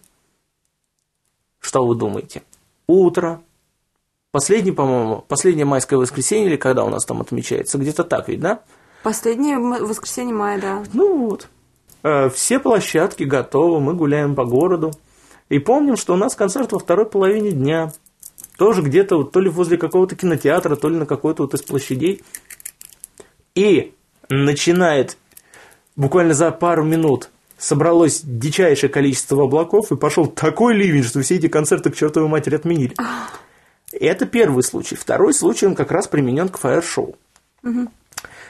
Что 1.60 1.86
вы 1.86 1.96
думаете? 1.96 2.44
Утро. 2.86 3.42
Последний, 4.32 4.72
по-моему, 4.72 5.26
последнее 5.28 5.66
майское 5.66 5.98
воскресенье, 5.98 6.50
или 6.50 6.56
когда 6.56 6.84
у 6.84 6.90
нас 6.90 7.04
там 7.04 7.20
отмечается? 7.22 7.80
Где-то 7.80 8.04
так 8.04 8.30
ведь, 8.30 8.40
да? 8.40 8.62
Последнее 9.02 9.58
воскресенье 9.58 10.36
мая, 10.36 10.62
да. 10.62 10.84
Ну 10.94 11.30
вот. 11.30 11.50
Э, 12.04 12.30
Все 12.30 12.60
площадки 12.60 13.24
готовы, 13.24 13.80
мы 13.80 13.94
гуляем 13.94 14.36
по 14.36 14.46
городу. 14.46 14.92
И 15.50 15.60
помним, 15.60 15.98
что 15.98 16.14
у 16.14 16.18
нас 16.18 16.36
концерт 16.36 16.72
во 16.72 16.80
второй 16.80 17.06
половине 17.06 17.52
дня. 17.52 17.92
Тоже 18.58 18.82
где-то 18.82 19.18
вот, 19.18 19.32
то 19.32 19.40
ли 19.40 19.50
возле 19.50 19.78
какого-то 19.78 20.16
кинотеатра, 20.16 20.76
то 20.76 20.88
ли 20.90 20.96
на 20.96 21.06
какой-то 21.06 21.44
вот 21.44 21.54
из 21.54 21.62
площадей. 21.62 22.22
И 23.56 23.94
начинает 24.30 25.18
буквально 25.96 26.34
за 26.34 26.52
пару 26.52 26.84
минут 26.84 27.30
собралось 27.58 28.22
дичайшее 28.24 28.90
количество 28.90 29.44
облаков, 29.44 29.92
и 29.92 29.96
пошел 29.96 30.26
такой 30.26 30.74
ливень, 30.74 31.04
что 31.04 31.22
все 31.22 31.36
эти 31.36 31.48
концерты 31.48 31.92
к 31.92 31.96
чертовой 31.96 32.28
матери 32.28 32.56
отменили. 32.56 32.96
Это 33.92 34.26
первый 34.26 34.64
случай. 34.64 34.96
Второй 34.96 35.34
случай, 35.34 35.68
он 35.68 35.76
как 35.76 35.92
раз 35.92 36.08
применен 36.08 36.50
к 36.50 36.58
фаер-шоу. 36.58 37.16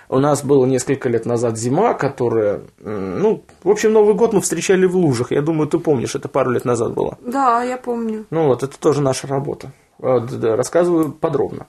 У 0.10 0.20
нас 0.20 0.44
было 0.44 0.66
несколько 0.66 1.08
лет 1.10 1.26
назад 1.26 1.58
зима, 1.58 1.94
которая... 1.94 2.62
Ну, 2.80 3.44
в 3.64 3.70
общем, 3.70 3.94
Новый 3.94 4.14
год 4.14 4.34
мы 4.34 4.42
встречали 4.42 4.86
в 4.86 4.96
лужах. 4.96 5.32
Я 5.32 5.42
думаю, 5.42 5.68
ты 5.68 5.80
помнишь, 5.80 6.16
это 6.16 6.28
пару 6.28 6.52
лет 6.52 6.66
назад 6.66 6.94
было. 6.94 7.18
Да, 7.22 7.64
я 7.64 7.78
помню. 7.78 8.26
Ну 8.30 8.48
вот, 8.48 8.64
это 8.64 8.78
тоже 8.78 9.02
наша 9.02 9.28
работа. 9.28 9.72
Да, 10.00 10.56
Рассказываю 10.56 11.12
подробно. 11.12 11.68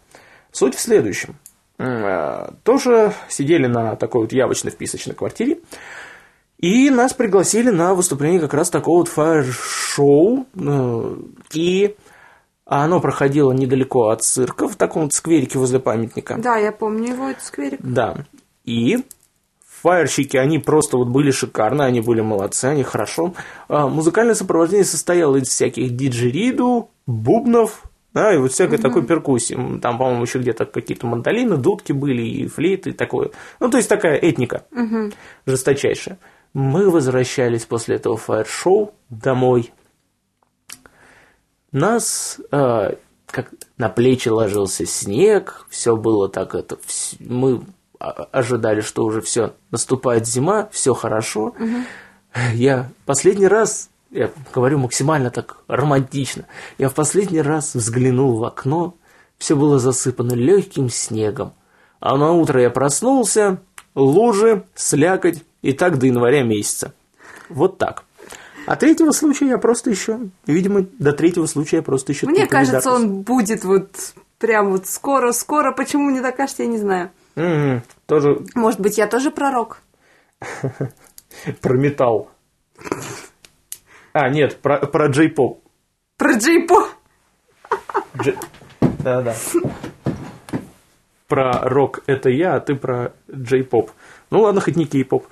Суть 0.50 0.74
в 0.74 0.80
следующем. 0.80 1.36
Э, 1.78 2.50
Тоже 2.64 3.12
сидели 3.28 3.66
на 3.66 3.96
такой 3.96 4.22
вот 4.22 4.32
явочно-вписочной 4.32 5.14
квартире, 5.14 5.58
и 6.58 6.90
нас 6.90 7.12
пригласили 7.12 7.70
на 7.70 7.94
выступление 7.94 8.40
как 8.40 8.54
раз 8.54 8.70
такого 8.70 8.98
вот 8.98 9.08
фаер-шоу. 9.08 10.46
э, 10.54 11.16
И 12.70 12.74
оно 12.74 13.00
проходило 13.00 13.52
недалеко 13.52 14.08
от 14.08 14.22
цирка, 14.22 14.68
в 14.68 14.76
таком 14.76 15.04
вот 15.04 15.12
скверике 15.12 15.58
возле 15.58 15.80
памятника. 15.80 16.36
Да, 16.38 16.56
я 16.56 16.72
помню 16.72 17.12
его, 17.12 17.28
этот 17.28 17.44
скверик. 17.44 17.80
Да. 17.82 18.24
И 18.64 18.98
фаерщики, 19.82 20.36
они 20.36 20.58
просто 20.58 20.96
вот 20.96 21.08
были 21.08 21.30
шикарны, 21.30 21.82
они 21.82 22.00
были 22.00 22.20
молодцы, 22.20 22.66
они 22.66 22.84
хорошо. 22.84 23.34
А, 23.68 23.88
музыкальное 23.88 24.34
сопровождение 24.34 24.84
состояло 24.84 25.36
из 25.36 25.48
всяких 25.48 25.96
диджериду, 25.96 26.90
бубнов, 27.06 27.82
да, 28.14 28.34
и 28.34 28.36
вот 28.36 28.52
всякой 28.52 28.78
такой 28.78 29.04
перкуссии. 29.04 29.78
Там, 29.80 29.98
по-моему, 29.98 30.22
еще 30.22 30.38
где-то 30.38 30.66
какие-то 30.66 31.06
мандолины, 31.06 31.56
дудки 31.56 31.92
были, 31.92 32.22
и 32.22 32.46
флейты, 32.46 32.90
и 32.90 32.92
такое. 32.92 33.30
Ну, 33.58 33.70
то 33.70 33.78
есть 33.78 33.88
такая 33.88 34.16
этника 34.16 34.64
жесточайшая. 35.46 36.18
Мы 36.54 36.90
возвращались 36.90 37.64
после 37.64 37.96
этого 37.96 38.18
фаер-шоу 38.18 38.92
домой. 39.08 39.72
Нас 41.72 42.38
э, 42.50 42.94
как 43.26 43.50
на 43.78 43.88
плечи 43.88 44.28
ложился 44.28 44.86
снег, 44.86 45.66
все 45.70 45.96
было 45.96 46.28
так 46.28 46.54
это, 46.54 46.76
вс- 46.86 47.16
мы 47.18 47.62
ожидали, 47.98 48.80
что 48.80 49.04
уже 49.04 49.20
все 49.20 49.54
наступает 49.70 50.26
зима, 50.26 50.68
все 50.72 50.92
хорошо. 50.92 51.54
Я 52.52 52.90
последний 53.06 53.46
раз, 53.46 53.90
я 54.10 54.30
говорю 54.54 54.78
максимально 54.78 55.30
так 55.30 55.56
романтично, 55.68 56.46
я 56.78 56.88
в 56.88 56.94
последний 56.94 57.40
раз 57.42 57.74
взглянул 57.74 58.38
в 58.38 58.44
окно, 58.44 58.94
все 59.38 59.56
было 59.56 59.78
засыпано 59.78 60.32
легким 60.34 60.90
снегом. 60.90 61.52
А 62.00 62.16
на 62.16 62.32
утро 62.32 62.60
я 62.60 62.70
проснулся, 62.70 63.60
лужи, 63.94 64.64
слякоть 64.74 65.42
И 65.62 65.72
так 65.72 65.98
до 65.98 66.06
января 66.06 66.42
месяца. 66.42 66.92
Вот 67.48 67.78
так. 67.78 68.04
А 68.66 68.76
третьего 68.76 69.10
случая 69.12 69.48
я 69.48 69.58
просто 69.58 69.90
еще, 69.90 70.20
видимо, 70.46 70.86
до 70.98 71.12
третьего 71.12 71.46
случая 71.46 71.78
я 71.78 71.82
просто 71.82 72.12
еще. 72.12 72.26
Мне 72.26 72.46
кажется, 72.46 72.92
он 72.92 73.22
будет 73.22 73.64
вот 73.64 74.14
прям 74.38 74.70
вот 74.70 74.86
скоро-скоро. 74.86 75.72
Почему 75.72 76.10
мне 76.10 76.22
так 76.22 76.36
кажется, 76.36 76.62
я 76.62 76.68
не 76.68 76.78
знаю. 76.78 77.10
Угу, 77.36 77.82
тоже. 78.06 78.44
Может 78.54 78.80
быть, 78.80 78.98
я 78.98 79.06
тоже 79.06 79.30
пророк. 79.30 79.82
Про 81.60 81.74
металл. 81.74 82.30
А, 84.12 84.28
нет, 84.28 84.58
про, 84.60 84.78
про 84.78 85.06
джей-поп. 85.06 85.64
Про 86.18 86.34
джей-поп. 86.34 86.88
Да-да. 88.98 89.34
Про 91.28 91.60
рок 91.62 92.02
это 92.06 92.28
я, 92.28 92.56
а 92.56 92.60
ты 92.60 92.74
про 92.74 93.14
джей-поп. 93.30 93.90
Ну 94.30 94.42
ладно, 94.42 94.60
хоть 94.60 94.76
не 94.76 94.84
кей-поп. 94.84 95.26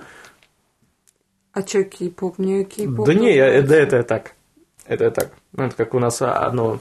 А 1.53 1.63
чё 1.63 1.83
кей-поп? 1.83 2.37
Мне 2.37 2.63
кей-поп... 2.63 3.05
Да 3.05 3.13
не, 3.13 3.35
я, 3.35 3.61
да 3.61 3.75
это 3.75 3.97
я 3.97 4.03
так. 4.03 4.33
Это 4.85 5.05
я 5.05 5.11
так. 5.11 5.31
Ну, 5.53 5.65
это 5.65 5.75
как 5.75 5.93
у 5.93 5.99
нас 5.99 6.21
одно 6.21 6.79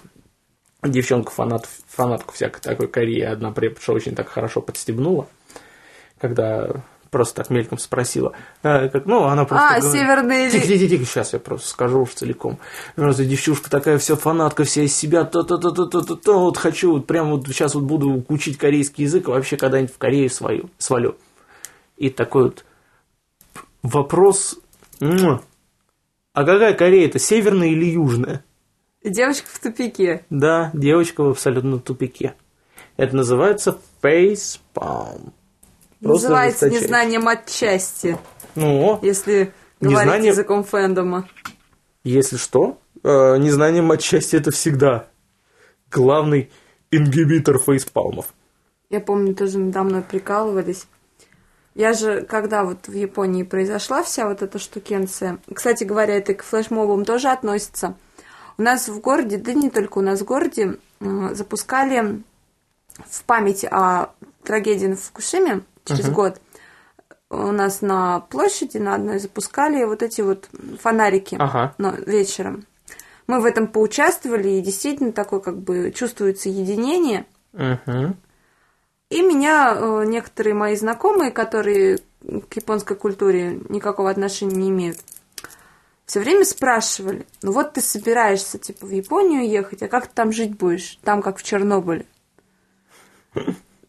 девчонка, 0.82 1.30
фанат, 1.30 1.68
фанатку 1.88 2.32
всякой 2.34 2.60
такой 2.60 2.88
Кореи, 2.88 3.22
одна 3.22 3.50
преподша 3.50 3.92
очень 3.92 4.14
так 4.14 4.28
хорошо 4.28 4.60
подстебнула, 4.62 5.26
когда 6.18 6.82
просто 7.10 7.42
так 7.42 7.50
мельком 7.50 7.78
спросила. 7.78 8.32
А, 8.62 8.88
как, 8.88 9.04
ну, 9.06 9.24
она 9.24 9.44
просто 9.44 9.66
А, 9.66 9.80
говорит, 9.80 10.00
северные... 10.00 10.50
Тихо, 10.50 10.66
тихо, 10.66 10.88
тихо, 10.88 11.04
сейчас 11.04 11.32
я 11.32 11.40
просто 11.40 11.68
скажу 11.68 12.02
уж 12.02 12.10
целиком. 12.10 12.58
Просто 12.94 13.24
девчушка 13.24 13.68
такая 13.68 13.98
вся 13.98 14.14
фанатка, 14.14 14.64
вся 14.64 14.82
из 14.82 14.96
себя, 14.96 15.24
то-то-то-то-то-то, 15.24 16.38
вот 16.38 16.56
хочу, 16.56 16.92
вот 16.92 17.06
прям 17.06 17.30
вот 17.30 17.46
сейчас 17.48 17.74
вот 17.74 17.84
буду 17.84 18.24
учить 18.28 18.58
корейский 18.58 19.04
язык, 19.04 19.28
а 19.28 19.32
вообще 19.32 19.56
когда-нибудь 19.56 19.92
в 19.92 19.98
Корею 19.98 20.30
свою, 20.30 20.70
свалю. 20.78 21.16
И 21.96 22.08
такой 22.10 22.44
вот 22.44 22.64
вопрос, 23.82 24.58
а 25.00 26.44
какая 26.44 26.74
Корея, 26.74 27.06
это 27.08 27.18
северная 27.18 27.68
или 27.68 27.84
южная? 27.86 28.44
Девочка 29.02 29.46
в 29.50 29.58
тупике. 29.58 30.24
Да, 30.30 30.70
девочка 30.74 31.22
в 31.22 31.30
абсолютно 31.30 31.78
тупике. 31.78 32.34
Это 32.96 33.16
называется. 33.16 33.78
Просто 36.02 36.24
Называется 36.28 36.66
жесточайше. 36.66 36.84
незнанием 36.84 37.28
отчасти, 37.28 38.18
Ну, 38.54 38.98
если 39.02 39.52
говорить 39.80 40.04
Незнание- 40.06 40.28
языком 40.32 40.64
фэндома. 40.64 41.28
если 42.04 42.36
что, 42.36 42.78
э, 43.02 43.36
незнание 43.38 43.82
отчасти 43.90 44.36
это 44.36 44.50
всегда 44.50 45.08
главный 45.90 46.50
ингибитор 46.90 47.58
фейспалмов. 47.58 48.26
Я 48.90 49.00
помню, 49.00 49.34
тоже 49.34 49.58
надо 49.58 49.82
мной 49.84 50.02
прикалывались. 50.02 50.86
Я 51.74 51.92
же, 51.92 52.22
когда 52.22 52.64
вот 52.64 52.88
в 52.88 52.92
Японии 52.92 53.42
произошла 53.44 54.02
вся 54.02 54.28
вот 54.28 54.42
эта 54.42 54.58
штукенция, 54.58 55.38
кстати 55.54 55.84
говоря, 55.84 56.16
это 56.16 56.34
к 56.34 56.42
флешмобам 56.42 57.04
тоже 57.04 57.28
относится. 57.28 57.94
У 58.58 58.62
нас 58.62 58.88
в 58.88 59.00
городе, 59.00 59.38
да 59.38 59.54
не 59.54 59.70
только 59.70 59.98
у 59.98 60.02
нас 60.02 60.20
в 60.20 60.24
городе, 60.24 60.76
э, 61.00 61.28
запускали 61.32 62.22
в 63.08 63.24
память 63.24 63.64
о 63.64 64.10
трагедии 64.42 64.86
на 64.86 64.96
Фукушиме 64.96 65.62
через 65.84 66.06
Мгм. 66.06 66.14
год 66.14 66.40
у 67.30 67.52
нас 67.52 67.80
на 67.80 68.20
площади 68.20 68.78
на 68.78 68.96
одной 68.96 69.20
запускали 69.20 69.84
вот 69.84 70.02
эти 70.02 70.20
вот 70.20 70.48
фонарики 70.80 71.36
Ага. 71.38 71.74
но 71.78 71.92
вечером. 71.92 72.66
Мы 73.28 73.40
в 73.40 73.44
этом 73.44 73.68
поучаствовали, 73.68 74.48
и 74.48 74.60
действительно 74.60 75.12
такое 75.12 75.38
как 75.38 75.56
бы 75.56 75.92
чувствуется 75.94 76.48
единение. 76.48 77.26
Мгм. 77.52 78.16
И 79.10 79.22
меня 79.22 79.74
э, 79.74 80.04
некоторые 80.06 80.54
мои 80.54 80.76
знакомые, 80.76 81.32
которые 81.32 81.98
к 82.48 82.54
японской 82.54 82.96
культуре 82.96 83.60
никакого 83.68 84.08
отношения 84.08 84.54
не 84.54 84.70
имеют, 84.70 84.98
все 86.06 86.20
время 86.20 86.44
спрашивали, 86.44 87.26
ну 87.42 87.52
вот 87.52 87.72
ты 87.72 87.80
собираешься 87.80 88.58
типа 88.58 88.86
в 88.86 88.90
Японию 88.90 89.48
ехать, 89.48 89.82
а 89.82 89.88
как 89.88 90.06
ты 90.06 90.14
там 90.14 90.32
жить 90.32 90.56
будешь? 90.56 90.98
Там 91.02 91.22
как 91.22 91.38
в 91.38 91.42
Чернобыле. 91.42 92.06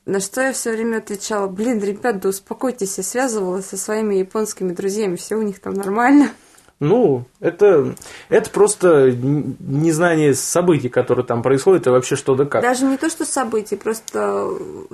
На 0.06 0.20
что 0.20 0.42
я 0.42 0.54
все 0.54 0.72
время 0.72 0.98
отвечала, 0.98 1.48
блин, 1.48 1.80
ребят, 1.80 2.20
да 2.20 2.30
успокойтесь, 2.30 2.98
я 2.98 3.04
связывалась 3.04 3.68
со 3.68 3.78
своими 3.78 4.16
японскими 4.16 4.74
друзьями, 4.74 5.16
все 5.16 5.36
у 5.36 5.42
них 5.44 5.60
там 5.60 5.74
нормально. 5.74 6.32
Ну, 6.82 7.26
это, 7.40 7.94
это 8.28 8.50
просто 8.50 9.12
незнание 9.12 10.34
событий, 10.34 10.90
которые 10.90 11.24
там 11.24 11.44
происходят, 11.44 11.86
и 11.86 11.92
вообще 11.92 12.16
что 12.16 12.34
да 12.34 12.46
как. 12.46 12.64
Даже 12.64 12.86
не 12.86 12.98
то, 12.98 13.08
что 13.08 13.24
события, 13.24 13.78
просто 13.78 14.50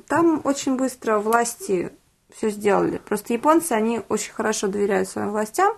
там 0.06 0.42
очень 0.44 0.76
быстро 0.76 1.20
власти 1.20 1.94
все 2.36 2.50
сделали. 2.50 3.00
Просто 3.06 3.32
японцы, 3.32 3.72
они 3.72 4.02
очень 4.10 4.34
хорошо 4.34 4.68
доверяют 4.68 5.08
своим 5.08 5.32
властям, 5.32 5.78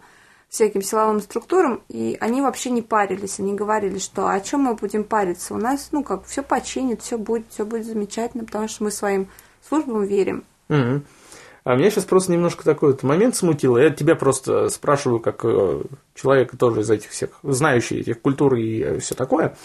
всяким 0.49 0.81
силовым 0.81 1.21
структурам, 1.21 1.83
и 1.89 2.17
они 2.19 2.41
вообще 2.41 2.71
не 2.71 2.81
парились. 2.81 3.39
Они 3.39 3.53
говорили, 3.53 3.99
что 3.99 4.27
«А 4.27 4.33
о 4.33 4.41
чем 4.41 4.61
мы 4.61 4.73
будем 4.73 5.03
париться? 5.03 5.53
У 5.53 5.57
нас, 5.57 5.89
ну 5.91 6.03
как, 6.03 6.25
все 6.25 6.41
починит, 6.41 7.03
все 7.03 7.19
будет, 7.19 7.45
все 7.51 7.65
будет 7.65 7.85
замечательно, 7.85 8.45
потому 8.45 8.67
что 8.67 8.83
мы 8.83 8.89
своим 8.89 9.27
службам 9.67 10.05
верим. 10.05 10.43
Мгм. 10.69 11.05
А 11.69 11.75
меня 11.75 11.91
сейчас 11.91 12.05
просто 12.05 12.31
немножко 12.31 12.63
такой 12.63 12.93
вот 12.93 13.03
момент 13.03 13.35
смутило. 13.35 13.77
Я 13.77 13.91
тебя 13.91 14.15
просто 14.15 14.69
спрашиваю, 14.69 15.19
как 15.19 15.41
э, 15.45 15.83
человека 16.15 16.57
тоже 16.57 16.81
из 16.81 16.89
этих 16.89 17.11
всех, 17.11 17.29
знающий 17.43 17.99
этих 17.99 18.19
культур 18.21 18.55
и 18.55 18.97
все 18.97 19.13
такое. 19.13 19.55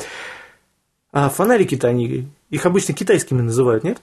А 1.12 1.30
фонарики-то 1.30 1.88
они, 1.88 2.28
их 2.50 2.66
обычно 2.66 2.92
китайскими 2.92 3.40
называют, 3.40 3.84
нет? 3.84 4.02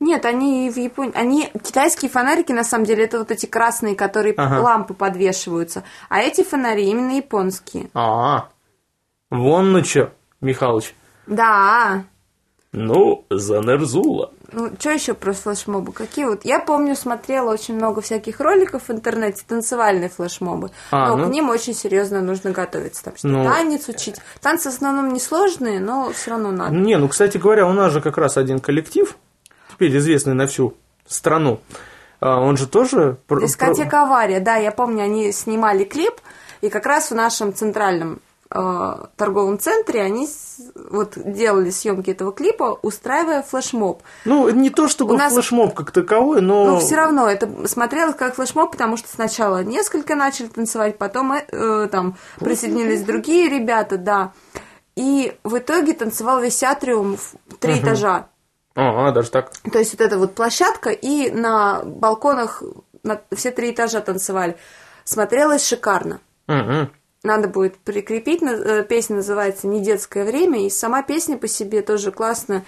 Нет, 0.00 0.24
они 0.24 0.68
в 0.70 0.76
Японии. 0.76 1.12
Они 1.14 1.52
китайские 1.64 2.10
фонарики, 2.10 2.50
на 2.50 2.64
самом 2.64 2.84
деле, 2.84 3.04
это 3.04 3.20
вот 3.20 3.30
эти 3.30 3.46
красные, 3.46 3.94
которые 3.94 4.34
Ага. 4.36 4.60
лампы 4.60 4.94
подвешиваются. 4.94 5.84
А 6.08 6.18
эти 6.18 6.42
фонари 6.42 6.88
именно 6.88 7.16
японские. 7.16 7.90
А, 7.94 8.48
вон 9.30 9.70
ну 9.70 9.82
чё, 9.82 10.10
Михалыч. 10.40 10.96
Да. 11.28 12.02
Ну, 12.72 13.24
занерзула. 13.30 14.32
Ну, 14.50 14.70
что 14.78 14.90
еще 14.90 15.12
про 15.12 15.32
флешмобы? 15.32 15.92
Какие 15.92 16.24
вот? 16.24 16.44
Я 16.44 16.58
помню, 16.58 16.96
смотрела 16.96 17.52
очень 17.52 17.74
много 17.74 18.00
всяких 18.00 18.40
роликов 18.40 18.88
в 18.88 18.90
интернете, 18.90 19.42
танцевальные 19.46 20.08
флешмобы. 20.08 20.70
А, 20.90 21.08
но 21.08 21.16
ну. 21.16 21.26
к 21.26 21.30
ним 21.30 21.50
очень 21.50 21.74
серьезно 21.74 22.22
нужно 22.22 22.52
готовиться. 22.52 23.04
Там 23.04 23.16
что 23.16 23.28
Ну. 23.28 23.44
танец 23.44 23.88
учить. 23.88 24.16
Танцы 24.40 24.70
в 24.70 24.74
основном 24.74 25.12
несложные, 25.12 25.80
но 25.80 26.10
все 26.12 26.30
равно 26.30 26.50
надо. 26.50 26.74
Не, 26.74 26.96
ну, 26.96 27.08
кстати 27.08 27.36
говоря, 27.36 27.66
у 27.66 27.72
нас 27.72 27.92
же 27.92 28.00
как 28.00 28.16
раз 28.16 28.38
один 28.38 28.58
коллектив, 28.58 29.16
теперь 29.70 29.94
известный 29.98 30.34
на 30.34 30.46
всю 30.46 30.74
страну. 31.06 31.60
А, 32.20 32.40
Он 32.40 32.56
же 32.56 32.66
тоже... 32.66 33.18
Дискотека 33.28 34.02
авария, 34.02 34.40
да, 34.40 34.56
я 34.56 34.72
помню, 34.72 35.04
они 35.04 35.30
снимали 35.32 35.84
клип, 35.84 36.14
и 36.62 36.70
как 36.70 36.86
раз 36.86 37.10
в 37.10 37.14
нашем 37.14 37.52
центральном 37.54 38.20
торговом 38.50 39.58
центре 39.58 40.00
они 40.02 40.26
с- 40.26 40.58
вот 40.90 41.12
делали 41.16 41.70
съемки 41.70 42.10
этого 42.10 42.32
клипа, 42.32 42.78
устраивая 42.82 43.42
флешмоб. 43.42 44.02
Ну, 44.24 44.48
не 44.50 44.70
то 44.70 44.88
чтобы 44.88 45.14
У 45.14 45.18
нас- 45.18 45.32
флешмоб 45.34 45.74
как 45.74 45.90
таковой, 45.90 46.40
но... 46.40 46.64
Но 46.66 46.78
все 46.80 46.96
равно 46.96 47.28
это 47.28 47.68
смотрелось 47.68 48.14
как 48.16 48.34
флешмоб, 48.36 48.70
потому 48.72 48.96
что 48.96 49.08
сначала 49.08 49.62
несколько 49.62 50.14
начали 50.14 50.46
танцевать, 50.48 50.96
потом 50.98 51.32
э, 51.32 51.44
э, 51.52 51.88
там 51.92 52.16
присоединились 52.38 53.02
другие 53.02 53.48
ребята, 53.48 53.98
да. 53.98 54.32
И 54.96 55.36
в 55.44 55.58
итоге 55.58 55.92
танцевал 55.92 56.40
весь 56.40 56.62
атриум 56.62 57.16
в 57.16 57.34
три 57.60 57.74
Мгм. 57.74 57.82
этажа. 57.84 58.28
А, 58.74 59.10
даже 59.12 59.30
так. 59.30 59.50
То 59.72 59.78
есть 59.78 59.92
вот 59.92 60.00
эта 60.00 60.18
вот 60.18 60.34
площадка, 60.34 60.90
и 60.90 61.30
на 61.30 61.82
балконах 61.84 62.62
на 63.02 63.20
все 63.36 63.50
три 63.50 63.72
этажа 63.72 64.00
танцевали. 64.00 64.56
Смотрелось 65.04 65.66
шикарно. 65.66 66.20
Мгм. 66.46 66.90
Надо 67.24 67.48
будет 67.48 67.76
прикрепить. 67.78 68.42
э, 68.42 68.84
Песня 68.88 69.16
называется 69.16 69.66
«Не 69.66 69.80
детское 69.80 70.24
время», 70.24 70.64
и 70.64 70.70
сама 70.70 71.02
песня 71.02 71.36
по 71.36 71.48
себе 71.48 71.82
тоже 71.82 72.12
классно. 72.12 72.64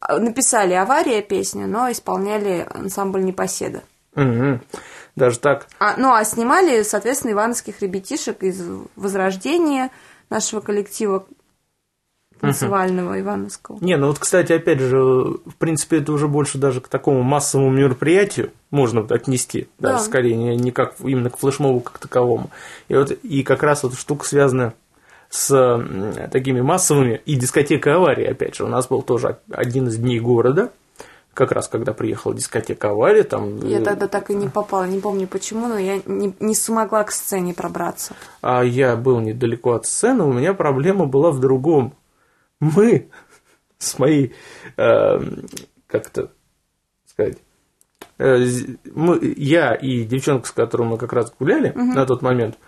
А, 0.00 0.18
Написали 0.18 0.74
«Авария» 0.74 1.22
песню, 1.22 1.66
но 1.66 1.90
исполняли 1.90 2.66
ансамбль 2.70 3.22
«Непоседа». 3.24 3.82
Мгм. 4.14 4.62
Даже 5.14 5.38
так. 5.38 5.68
А, 5.78 5.94
ну, 5.96 6.12
а 6.12 6.24
снимали, 6.24 6.82
соответственно, 6.82 7.32
ивановских 7.32 7.80
ребятишек 7.80 8.42
из 8.42 8.60
Возрождения 8.96 9.90
нашего 10.28 10.60
коллектива 10.60 11.26
танцевального 12.40 13.20
ивановского. 13.20 13.78
Не, 13.80 13.96
ну 13.96 14.08
вот, 14.08 14.18
кстати, 14.18 14.52
опять 14.52 14.80
же, 14.80 14.96
в 14.96 15.54
принципе, 15.58 15.98
это 15.98 16.12
уже 16.12 16.28
больше 16.28 16.58
даже 16.58 16.80
к 16.80 16.88
такому 16.88 17.22
массовому 17.22 17.70
мероприятию 17.70 18.50
можно 18.70 19.00
отнести, 19.08 19.68
даже 19.78 19.98
Да. 19.98 20.04
скорее, 20.04 20.36
не, 20.36 20.56
не 20.56 20.70
как 20.70 20.94
именно 21.00 21.30
к 21.30 21.38
флешмобу 21.38 21.80
как 21.80 21.98
таковому. 21.98 22.50
И 22.88 22.94
вот 22.94 23.10
и 23.10 23.42
как 23.42 23.62
раз 23.62 23.84
эта 23.84 23.96
штука 23.96 24.26
связана 24.26 24.74
с 25.30 25.84
такими 26.32 26.60
массовыми 26.60 27.20
и 27.26 27.34
дискотека 27.34 27.96
аварии, 27.96 28.24
опять 28.24 28.54
же, 28.56 28.64
у 28.64 28.68
нас 28.68 28.88
был 28.88 29.02
тоже 29.02 29.38
один 29.50 29.88
из 29.88 29.96
дней 29.96 30.20
города, 30.20 30.70
как 31.34 31.52
раз 31.52 31.68
когда 31.68 31.92
приехала 31.92 32.34
дискотека 32.34 32.90
авария, 32.90 33.22
там 33.22 33.64
Я 33.64 33.78
э, 33.78 33.82
тогда 33.82 34.08
так 34.08 34.30
и 34.30 34.34
не 34.34 34.48
попала, 34.48 34.84
не 34.88 34.98
помню 34.98 35.28
почему, 35.28 35.68
но 35.68 35.78
я 35.78 36.00
не, 36.04 36.34
не 36.40 36.54
смогла 36.54 37.04
к 37.04 37.12
сцене 37.12 37.54
пробраться. 37.54 38.14
а 38.42 38.62
я 38.62 38.96
был 38.96 39.20
недалеко 39.20 39.74
от 39.74 39.86
сцены, 39.86 40.24
у 40.24 40.32
меня 40.32 40.52
проблема 40.54 41.06
была 41.06 41.30
в 41.30 41.38
другом. 41.40 41.92
Мы 42.60 43.08
с 43.78 43.98
моей, 43.98 44.34
э, 44.76 45.20
как 45.86 46.06
это 46.08 46.32
сказать, 47.06 47.38
э, 48.18 48.46
мы, 48.94 49.34
я 49.36 49.74
и 49.74 50.04
девчонка, 50.04 50.48
с 50.48 50.50
которой 50.50 50.88
мы 50.88 50.98
как 50.98 51.12
раз 51.12 51.32
гуляли 51.38 51.70
угу. 51.70 51.94
на 51.94 52.04
тот 52.06 52.22
момент, 52.22 52.58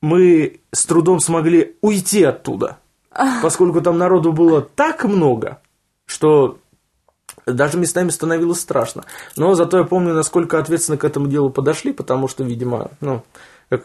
мы 0.00 0.60
с 0.72 0.84
трудом 0.84 1.20
смогли 1.20 1.76
уйти 1.80 2.22
оттуда, 2.22 2.78
поскольку 3.42 3.80
там 3.80 3.96
народу 3.96 4.32
было 4.32 4.60
так 4.60 5.04
много, 5.04 5.60
что 6.04 6.58
даже 7.46 7.78
местами 7.78 8.10
становилось 8.10 8.60
страшно. 8.60 9.04
Но 9.36 9.54
зато 9.54 9.78
я 9.78 9.84
помню, 9.84 10.14
насколько 10.14 10.58
ответственно 10.58 10.98
к 10.98 11.04
этому 11.04 11.28
делу 11.28 11.50
подошли, 11.50 11.92
потому 11.92 12.28
что, 12.28 12.44
видимо, 12.44 12.90
ну, 13.00 13.22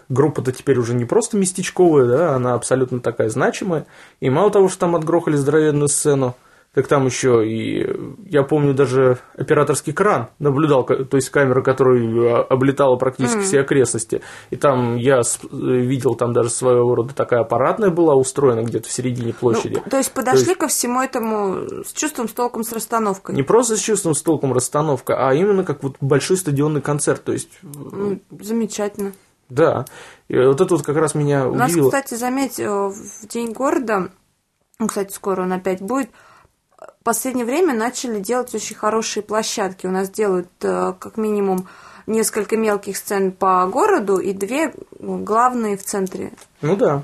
группа-то 0.09 0.51
теперь 0.51 0.77
уже 0.77 0.93
не 0.93 1.05
просто 1.05 1.37
местечковая, 1.37 2.05
да, 2.05 2.35
она 2.35 2.53
абсолютно 2.53 2.99
такая 2.99 3.29
значимая. 3.29 3.85
И 4.19 4.29
мало 4.29 4.51
того, 4.51 4.69
что 4.69 4.79
там 4.79 4.95
отгрохали 4.95 5.35
здоровенную 5.35 5.87
сцену, 5.87 6.35
как 6.73 6.87
там 6.87 7.05
еще 7.05 7.45
и 7.45 7.85
я 8.29 8.43
помню 8.43 8.73
даже 8.73 9.17
операторский 9.35 9.91
кран 9.91 10.29
наблюдал, 10.39 10.85
то 10.85 11.17
есть 11.17 11.29
камера, 11.29 11.61
которая 11.61 12.43
облетала 12.43 12.95
практически 12.95 13.39
mm. 13.39 13.41
все 13.41 13.59
окрестности, 13.59 14.21
и 14.51 14.55
там 14.55 14.95
я 14.95 15.21
видел 15.51 16.15
там 16.15 16.31
даже 16.31 16.49
своего 16.49 16.95
рода 16.95 17.13
такая 17.13 17.41
аппаратная 17.41 17.89
была 17.89 18.15
устроена 18.15 18.61
где-то 18.61 18.87
в 18.87 18.91
середине 18.91 19.33
площади. 19.33 19.81
Ну, 19.83 19.89
то 19.89 19.97
есть 19.97 20.13
подошли 20.13 20.45
то 20.45 20.51
есть, 20.51 20.59
ко 20.59 20.67
всему 20.69 21.01
этому 21.01 21.83
с 21.85 21.91
чувством, 21.91 22.29
с 22.29 22.31
толком, 22.31 22.63
с 22.63 22.71
расстановкой. 22.71 23.35
Не 23.35 23.43
просто 23.43 23.75
с 23.75 23.79
чувством, 23.79 24.15
с 24.15 24.21
толком, 24.21 24.53
расстановка, 24.53 25.27
а 25.27 25.33
именно 25.33 25.65
как 25.65 25.83
вот 25.83 25.97
большой 25.99 26.37
стадионный 26.37 26.81
концерт, 26.81 27.21
то 27.23 27.33
есть. 27.33 27.49
Ну, 27.63 28.19
замечательно. 28.39 29.11
Да, 29.51 29.83
и 30.29 30.37
вот 30.37 30.61
это 30.61 30.75
вот 30.75 30.83
как 30.83 30.95
раз 30.95 31.13
меня 31.13 31.45
удивило. 31.45 31.87
У 31.87 31.91
нас, 31.91 32.01
кстати, 32.01 32.17
заметь, 32.17 32.57
э, 32.57 32.69
в 32.69 33.27
День 33.27 33.51
города, 33.51 34.11
ну, 34.79 34.87
кстати, 34.87 35.11
скоро 35.11 35.41
он 35.41 35.51
опять 35.51 35.81
будет, 35.81 36.09
в 36.77 37.03
последнее 37.03 37.45
время 37.45 37.73
начали 37.73 38.21
делать 38.21 38.55
очень 38.55 38.77
хорошие 38.77 39.23
площадки. 39.23 39.87
У 39.87 39.91
нас 39.91 40.09
делают 40.09 40.47
э, 40.61 40.93
как 40.97 41.17
минимум 41.17 41.67
несколько 42.07 42.55
мелких 42.55 42.95
сцен 42.95 43.33
по 43.33 43.65
городу 43.67 44.19
и 44.19 44.31
две 44.31 44.73
главные 44.99 45.75
в 45.75 45.83
центре. 45.83 46.31
Ну 46.61 46.77
да. 46.77 47.03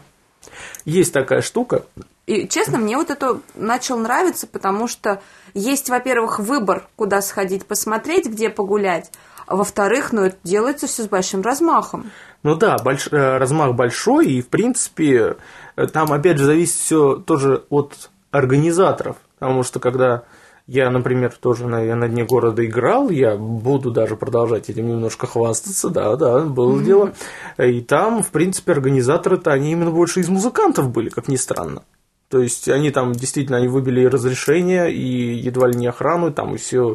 Есть 0.86 1.12
такая 1.12 1.42
штука. 1.42 1.84
И, 2.28 2.48
честно, 2.48 2.78
мне 2.78 2.96
вот 2.96 3.10
это 3.10 3.42
начал 3.56 3.98
нравиться, 3.98 4.48
потому 4.48 4.88
что 4.88 5.22
есть, 5.54 5.90
во-первых, 5.90 6.40
выбор, 6.40 6.88
куда 6.96 7.22
сходить 7.22 7.66
посмотреть, 7.66 8.28
где 8.28 8.50
погулять, 8.50 9.12
во-вторых, 9.56 10.12
ну, 10.12 10.24
это 10.26 10.38
делается 10.44 10.88
все 10.88 11.04
с 11.04 11.08
большим 11.08 11.42
размахом. 11.42 12.12
Ну 12.44 12.56
да, 12.56 12.78
больш... 12.78 13.08
Э, 13.12 13.38
размах 13.38 13.76
большой, 13.76 14.28
и, 14.28 14.42
в 14.42 14.48
принципе, 14.48 15.38
э, 15.76 15.88
там, 15.88 16.12
опять 16.12 16.38
же, 16.38 16.46
зависит 16.46 16.76
все 16.76 17.16
тоже 17.16 17.64
от 17.70 18.10
организаторов. 18.32 19.18
Потому 19.40 19.64
что 19.64 19.80
когда 19.80 20.24
я, 20.68 20.90
например, 20.90 21.34
тоже 21.40 21.66
на, 21.66 21.96
на 21.96 22.10
дне 22.10 22.26
города 22.26 22.66
играл, 22.66 23.10
я 23.10 23.38
буду 23.38 23.90
даже 23.92 24.18
продолжать 24.18 24.70
этим 24.70 24.88
немножко 24.88 25.26
хвастаться, 25.26 25.90
да, 25.90 26.16
да, 26.18 26.42
было 26.42 26.78
mm-hmm. 26.78 26.84
дело. 26.84 27.14
И 27.58 27.82
там, 27.82 28.22
в 28.22 28.30
принципе, 28.32 28.74
организаторы-то, 28.74 29.52
они 29.52 29.72
именно 29.72 29.92
больше 29.92 30.20
из 30.20 30.28
музыкантов 30.28 30.92
были, 30.92 31.10
как 31.10 31.30
ни 31.30 31.38
странно. 31.38 31.84
То 32.30 32.42
есть 32.42 32.68
они 32.68 32.92
там 32.92 33.14
действительно 33.14 33.58
они 33.58 33.70
выбили 33.70 34.02
и 34.02 34.08
разрешение, 34.08 34.94
и 34.94 35.36
едва 35.36 35.70
ли 35.70 35.76
не 35.76 35.88
охрану, 35.88 36.34
там 36.34 36.56
и 36.56 36.58
все. 36.58 36.94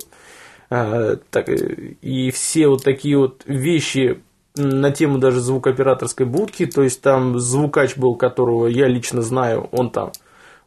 А, 0.75 1.17
так, 1.31 1.51
и 1.51 2.31
все 2.31 2.67
вот 2.67 2.83
такие 2.83 3.19
вот 3.19 3.43
вещи 3.45 4.23
на 4.57 4.91
тему 4.91 5.19
даже 5.19 5.39
звукооператорской 5.41 6.25
будки, 6.25 6.65
то 6.65 6.83
есть 6.83 7.03
там 7.03 7.39
звукач 7.39 7.99
был, 7.99 8.15
которого 8.15 8.69
я 8.69 8.89
лично 8.89 9.21
знаю, 9.21 9.69
он 9.71 9.91
там 9.91 10.13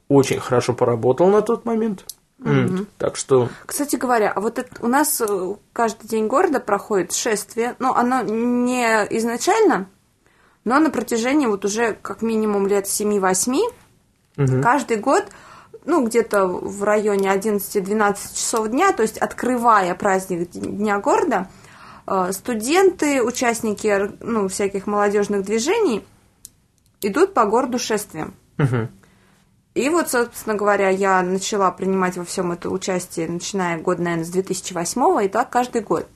очень 0.07 0.39
хорошо 0.39 0.73
поработал 0.73 1.27
на 1.29 1.41
тот 1.41 1.65
момент. 1.65 2.05
Mm-hmm. 2.39 2.85
Так 2.99 3.15
что. 3.15 3.49
Кстати 3.65 3.95
говоря, 3.95 4.31
а 4.31 4.41
вот 4.41 4.59
это, 4.59 4.69
у 4.81 4.87
нас 4.87 5.19
э, 5.27 5.55
каждый 5.73 6.07
день 6.07 6.27
города 6.27 6.59
проходит 6.59 7.11
шествие. 7.11 7.75
Ну, 7.79 7.91
оно 7.91 8.21
не 8.21 8.83
изначально, 9.17 9.87
но 10.65 10.77
на 10.77 10.91
протяжении 10.91 11.47
вот 11.47 11.65
уже 11.65 11.97
как 11.99 12.21
минимум 12.21 12.67
лет 12.67 12.85
7-8 12.85 13.57
mm-hmm. 14.37 14.61
каждый 14.61 14.97
год, 14.97 15.25
ну, 15.85 16.05
где-то 16.05 16.47
в 16.47 16.83
районе 16.83 17.29
11-12 17.33 18.15
часов 18.35 18.67
дня, 18.69 18.91
то 18.91 19.03
есть 19.03 19.17
открывая 19.17 19.93
праздник 19.95 20.49
Дня 20.51 20.99
города, 20.99 21.49
э, 22.07 22.31
студенты, 22.31 23.23
участники 23.23 24.11
ну, 24.21 24.47
всяких 24.47 24.87
молодежных 24.87 25.43
движений 25.43 26.05
идут 27.01 27.33
по 27.33 27.45
городу 27.45 27.79
шествием. 27.79 28.35
И 29.75 29.89
вот, 29.89 30.09
собственно 30.09 30.55
говоря, 30.55 30.87
я 30.87 31.21
начала 31.21 31.69
принимать 31.69 32.15
во 32.15 32.23
всем 32.23 32.53
это 32.53 32.69
участие, 32.69 33.27
начиная 33.27 33.77
год, 33.77 33.99
наверное, 33.99 34.23
с 34.23 34.29
2008 34.29 35.25
и 35.25 35.27
так 35.27 35.49
каждый 35.49 35.81
год. 35.81 36.07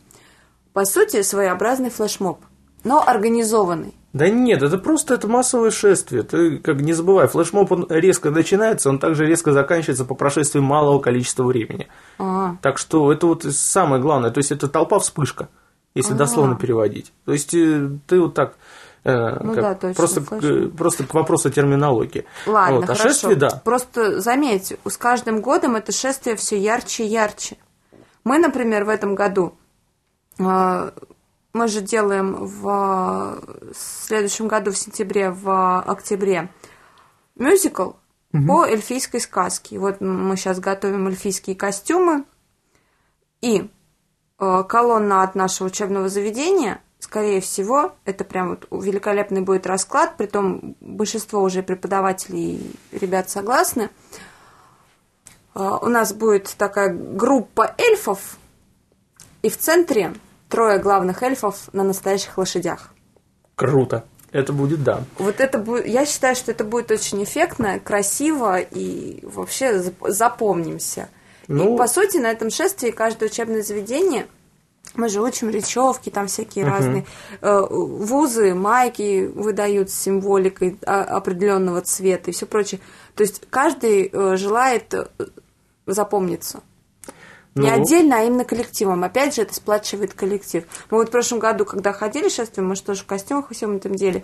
По 0.71 0.85
сути, 0.85 1.21
своеобразный 1.23 1.89
флешмоб, 1.89 2.39
но 2.85 3.05
организованный. 3.05 3.98
Да 4.11 4.27
нет, 4.27 4.63
это 4.63 4.77
просто 4.77 5.13
это 5.13 5.27
массовое 5.27 5.69
шествие. 5.69 6.23
Ты 6.23 6.57
как 6.57 6.81
не 6.81 6.93
забывай, 6.93 7.27
флешмоб 7.27 7.71
он 7.71 7.85
резко 7.89 8.31
начинается, 8.31 8.89
он 8.89 8.99
также 8.99 9.25
резко 9.25 9.53
заканчивается 9.53 10.05
по 10.05 10.15
прошествии 10.15 10.59
малого 10.59 10.99
количества 10.99 11.43
времени. 11.43 11.87
А-а. 12.17 12.57
Так 12.61 12.77
что 12.79 13.11
это 13.11 13.27
вот 13.27 13.43
самое 13.43 14.01
главное. 14.01 14.31
То 14.31 14.39
есть 14.39 14.51
это 14.51 14.67
толпа 14.67 14.97
вспышка, 14.99 15.49
если 15.93 16.13
А-а. 16.13 16.17
дословно 16.17 16.55
переводить. 16.55 17.13
То 17.25 17.33
есть 17.33 17.53
э, 17.53 17.89
ты 18.07 18.19
вот 18.19 18.33
так 18.33 18.55
Э, 19.03 19.37
ну, 19.41 19.53
как, 19.53 19.63
да, 19.63 19.75
точно, 19.75 19.93
просто, 19.95 20.21
к, 20.21 20.77
просто 20.77 21.03
к 21.05 21.13
вопросу 21.13 21.49
терминологии. 21.49 22.25
Ладно, 22.45 22.75
вот, 22.77 22.83
а 22.83 22.87
хорошо. 22.87 23.09
шествие, 23.09 23.35
да. 23.35 23.49
Просто 23.63 24.19
заметь, 24.19 24.77
с 24.85 24.97
каждым 24.97 25.41
годом 25.41 25.75
это 25.75 25.91
шествие 25.91 26.35
все 26.35 26.57
ярче 26.57 27.05
и 27.05 27.07
ярче. 27.07 27.57
Мы, 28.23 28.39
например, 28.39 28.83
в 28.83 28.89
этом 28.89 29.15
году, 29.15 29.53
э, 30.37 30.91
мы 31.53 31.67
же 31.67 31.81
делаем 31.81 32.45
в 32.45 33.41
следующем 33.73 34.47
году, 34.47 34.71
в 34.71 34.77
сентябре, 34.77 35.31
в 35.31 35.81
октябре, 35.81 36.49
мюзикл 37.35 37.91
угу. 38.33 38.47
по 38.47 38.65
эльфийской 38.65 39.19
сказке. 39.19 39.79
Вот 39.79 40.01
мы 40.01 40.35
сейчас 40.37 40.59
готовим 40.59 41.07
эльфийские 41.07 41.55
костюмы, 41.55 42.25
и 43.41 43.69
э, 44.39 44.63
колонна 44.67 45.23
от 45.23 45.35
нашего 45.35 45.67
учебного 45.67 46.09
заведения– 46.09 46.81
скорее 46.99 47.39
всего, 47.41 47.93
это 48.05 48.23
прям 48.23 48.49
вот 48.49 48.67
великолепный 48.83 49.41
будет 49.41 49.65
расклад, 49.65 50.17
притом 50.17 50.75
большинство 50.81 51.41
уже 51.41 51.63
преподавателей 51.63 52.77
и 52.91 52.97
ребят 52.97 53.29
согласны. 53.29 53.89
А, 55.53 55.77
у 55.77 55.87
нас 55.87 56.13
будет 56.13 56.53
такая 56.57 56.93
группа 56.93 57.73
эльфов, 57.77 58.37
и 59.41 59.49
в 59.49 59.57
центре 59.57 60.13
трое 60.49 60.79
главных 60.79 61.23
эльфов 61.23 61.69
на 61.73 61.83
настоящих 61.83 62.37
лошадях. 62.37 62.93
Круто. 63.55 64.05
Это 64.31 64.53
будет, 64.53 64.83
да. 64.83 65.03
Вот 65.17 65.39
это 65.39 65.57
будет, 65.57 65.87
я 65.87 66.05
считаю, 66.05 66.35
что 66.35 66.51
это 66.51 66.63
будет 66.63 66.91
очень 66.91 67.23
эффектно, 67.23 67.79
красиво 67.79 68.59
и 68.59 69.25
вообще 69.25 69.81
запомнимся. 70.07 71.09
Ну... 71.47 71.73
И 71.73 71.77
по 71.77 71.87
сути 71.87 72.17
на 72.17 72.29
этом 72.29 72.51
шествии 72.51 72.91
каждое 72.91 73.29
учебное 73.29 73.63
заведение– 73.63 74.27
мы 74.95 75.09
же 75.09 75.21
учим 75.21 75.49
речевки, 75.49 76.09
там 76.09 76.27
всякие 76.27 76.65
uh-huh. 76.65 76.69
разные. 76.69 77.05
Э, 77.41 77.61
вузы, 77.69 78.53
майки 78.55 79.27
выдают 79.27 79.89
с 79.89 79.99
символикой 79.99 80.77
определенного 80.85 81.81
цвета 81.81 82.31
и 82.31 82.33
все 82.33 82.45
прочее. 82.45 82.81
То 83.15 83.23
есть 83.23 83.43
каждый 83.49 84.09
э, 84.11 84.35
желает 84.37 84.93
э, 84.93 85.07
запомниться. 85.85 86.61
Ну. 87.59 87.65
Не 87.65 87.71
отдельно, 87.71 88.19
а 88.19 88.23
именно 88.23 88.45
коллективом. 88.45 89.03
Опять 89.03 89.35
же, 89.35 89.41
это 89.41 89.53
сплачивает 89.53 90.13
коллектив. 90.13 90.63
Мы 90.89 90.97
вот 90.97 91.09
в 91.09 91.11
прошлом 91.11 91.39
году, 91.39 91.65
когда 91.65 91.91
ходили 91.91 92.29
шествие, 92.29 92.65
мы 92.65 92.75
же 92.75 92.83
тоже 92.83 93.01
в 93.01 93.05
костюмах 93.05 93.51
и 93.51 93.53
всем 93.53 93.75
этом 93.75 93.95
деле, 93.95 94.23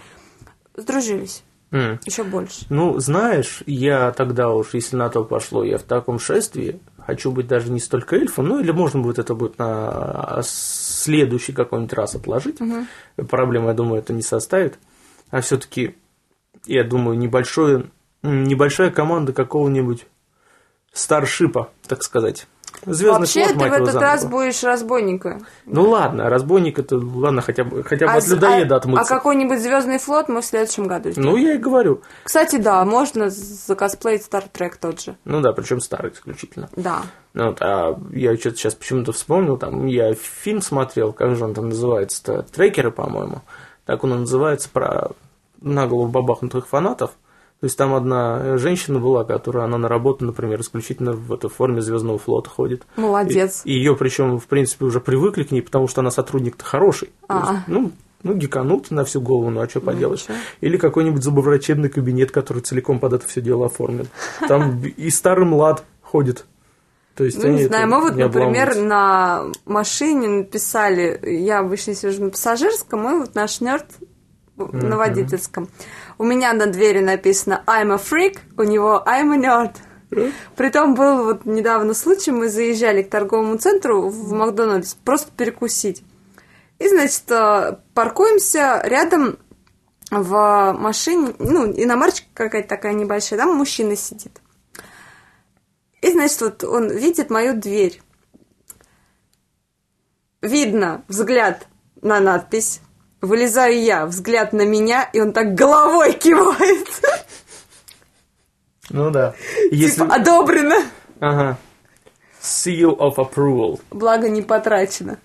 сдружились. 0.76 1.44
Mm. 1.72 2.00
Еще 2.06 2.24
больше. 2.24 2.66
Ну, 2.70 2.98
знаешь, 3.00 3.62
я 3.66 4.12
тогда 4.12 4.50
уж, 4.52 4.74
если 4.74 4.96
на 4.96 5.10
то 5.10 5.26
пошло, 5.26 5.66
я 5.66 5.78
в 5.78 5.84
таком 5.84 6.18
шествии 6.18 6.80
хочу 6.98 7.32
быть 7.32 7.48
даже 7.48 7.72
не 7.72 7.82
столько 7.82 8.16
эльфом, 8.16 8.48
ну 8.48 8.60
или 8.60 8.72
можно 8.72 9.02
будет 9.02 9.20
это 9.20 9.36
будет 9.36 9.60
на 9.60 10.42
следующий 10.44 11.52
какой-нибудь 11.52 11.94
раз 11.94 12.16
отложить. 12.16 12.62
Угу. 12.62 13.28
Проблема, 13.28 13.68
я 13.68 13.74
думаю, 13.74 14.00
это 14.00 14.14
не 14.14 14.22
составит. 14.22 14.80
А 15.30 15.42
все-таки, 15.42 15.96
я 16.66 16.86
думаю, 16.86 17.18
небольшое, 17.18 17.88
небольшая 18.24 18.92
команда 18.92 19.34
какого-нибудь 19.34 20.08
старшипа, 20.94 21.72
так 21.86 22.04
сказать. 22.04 22.48
Звездный 22.86 23.20
Вообще, 23.20 23.46
флот, 23.46 23.58
ты 23.58 23.70
в 23.70 23.74
этот 23.74 23.86
заново. 23.88 24.02
раз 24.02 24.26
будешь 24.26 24.64
разбойника. 24.64 25.40
Ну 25.66 25.90
ладно, 25.90 26.30
разбойник 26.30 26.80
это 26.80 26.98
ладно, 26.98 27.42
хотя 27.42 27.64
бы 27.64 27.84
хотя 27.84 28.06
бы 28.06 28.14
а, 28.14 28.18
от 28.18 28.28
людоеда 28.28 28.76
а, 28.76 28.78
отмыться. 28.78 29.14
А 29.14 29.18
какой-нибудь 29.18 29.60
звездный 29.60 29.98
флот 29.98 30.30
мы 30.30 30.42
в 30.42 30.46
следующем 30.46 30.88
году 30.88 31.12
сделаем. 31.12 31.32
Ну, 31.32 31.38
я 31.38 31.54
и 31.54 31.58
говорю. 31.58 32.02
Кстати, 32.24 32.58
да, 32.58 32.84
можно 32.86 33.30
закосплеить 33.30 34.28
Star 34.28 34.44
Trek 34.52 34.74
тот 34.80 35.02
же. 35.02 35.18
Ну 35.26 35.42
да, 35.42 35.52
причем 35.54 35.80
старый 35.80 36.12
исключительно. 36.12 36.70
Да. 36.76 37.02
Ну, 37.34 37.48
вот, 37.48 37.58
а 37.62 38.00
я 38.12 38.36
что-то 38.38 38.58
сейчас 38.58 38.76
почему-то 38.76 39.12
вспомнил, 39.12 39.58
там 39.58 39.86
я 39.88 40.14
фильм 40.14 40.62
смотрел, 40.62 41.12
как 41.12 41.36
же 41.36 41.44
он 41.44 41.54
там 41.54 41.70
называется-то, 41.70 42.44
Трекеры, 42.44 42.92
по-моему. 42.92 43.42
Так 43.86 44.04
он 44.04 44.12
называется, 44.12 44.70
про 44.70 45.12
наголову 45.62 46.08
бабахнутых 46.08 46.68
фанатов. 46.68 47.12
То 47.66 47.68
есть 47.68 47.80
там 47.80 47.96
одна 47.96 48.60
женщина 48.60 49.00
была, 49.00 49.24
которая 49.24 49.66
она 49.66 49.80
на 49.80 49.90
работу, 49.90 50.24
например, 50.24 50.62
исключительно 50.62 51.14
в 51.14 51.34
этой 51.34 51.50
форме 51.50 51.82
Звездного 51.82 52.20
флота 52.20 52.48
ходит. 52.48 52.84
Молодец. 52.96 53.64
И, 53.64 53.74
ее, 53.74 53.96
причем, 53.96 54.38
в 54.40 54.46
принципе, 54.46 54.86
уже 54.86 55.00
привыкли 55.00 55.42
к 55.42 55.50
ней, 55.50 55.62
потому 55.62 55.88
что 55.88 56.02
она 56.02 56.12
сотрудник-то 56.12 56.64
хороший. 56.64 57.10
То 57.28 57.38
есть, 57.38 57.50
А. 57.50 57.64
ну, 57.66 57.92
ну, 58.22 58.36
гиканут 58.36 58.92
на 58.92 59.04
всю 59.04 59.20
голову, 59.20 59.50
ну 59.50 59.62
а 59.62 59.68
что 59.68 59.82
поделать? 59.82 60.22
ничего. 60.22 60.38
Или 60.62 60.78
какой-нибудь 60.78 61.24
зубоврачебный 61.24 61.90
кабинет, 61.90 62.30
который 62.30 62.62
целиком 62.62 63.00
под 63.00 63.14
это 63.14 63.26
все 63.26 63.42
дело 63.42 63.66
оформлен. 63.66 64.10
Там 64.48 64.84
и 64.86 65.10
старый 65.10 65.48
млад 65.48 65.84
ходит. 66.04 66.46
То 67.16 67.24
есть 67.24 67.40
Ну, 67.42 67.48
они 67.48 67.58
не 67.58 67.66
знаю, 67.66 67.90
мы 67.90 68.00
вот, 68.00 68.16
например, 68.16 68.76
на 68.76 69.46
машине 69.66 70.28
написали, 70.28 71.20
я 71.24 71.62
обычно 71.62 71.96
сижу 71.96 72.26
на 72.26 72.30
пассажирском, 72.30 73.10
и 73.10 73.20
вот 73.22 73.34
наш 73.34 73.60
нерд 73.60 73.88
на 74.58 74.98
водительском. 74.98 75.68
У 76.18 76.24
меня 76.24 76.54
на 76.54 76.68
двери 76.68 77.00
написано 77.00 77.64
I'm 77.68 77.94
a 77.94 77.98
freak, 77.98 78.40
у 78.58 78.64
него 78.64 79.04
I'm 79.06 79.34
a 79.34 79.38
nerd. 79.38 79.76
Притом 80.56 80.96
был 80.96 81.26
вот 81.26 81.46
недавно 81.46 81.94
случай, 81.94 82.32
мы 82.32 82.48
заезжали 82.48 83.04
к 83.04 83.10
торговому 83.10 83.58
центру 83.58 84.08
в 84.08 84.32
Макдональдс 84.32 84.94
просто 84.94 85.32
перекусить. 85.36 86.04
И, 86.80 86.88
значит, 86.88 87.30
э, 87.30 87.78
паркуемся 87.94 88.82
рядом 88.84 89.40
в 90.12 90.76
машине, 90.78 91.34
ну, 91.40 91.72
иномарочка 91.72 92.28
какая-то 92.34 92.70
такая 92.70 92.94
небольшая, 92.94 93.40
там 93.40 93.56
мужчина 93.56 93.96
сидит. 93.96 94.42
И, 96.02 96.12
значит, 96.12 96.42
вот 96.42 96.64
он 96.64 96.90
видит 96.92 97.30
мою 97.30 97.60
дверь. 97.60 98.02
Видно 100.42 101.04
взгляд 101.08 101.68
на 102.02 102.20
надпись. 102.20 102.82
Вылезаю 103.26 103.82
я, 103.82 104.06
взгляд 104.06 104.54
на 104.54 104.66
меня, 104.66 105.10
и 105.12 105.20
он 105.20 105.34
так 105.34 105.56
головой 105.56 106.14
кивает. 106.14 106.88
Ну 108.90 109.10
да. 109.10 109.34
Если... 109.72 110.02
Типа, 110.04 110.16
одобрено. 110.16 110.76
Ага. 111.20 111.58
Seal 112.42 112.96
of 112.98 113.16
approval. 113.16 113.82
Благо 113.90 114.30
не 114.30 114.42
потрачено. 114.44 115.18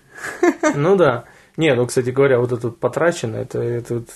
Ну 0.75 0.95
да. 0.95 1.25
Не, 1.57 1.75
ну, 1.75 1.85
кстати 1.85 2.09
говоря, 2.09 2.39
вот 2.39 2.51
это 2.53 2.69
вот 2.69 2.79
потрачено, 2.79 3.35
это... 3.35 3.59
это, 3.61 3.95
вот, 3.95 4.09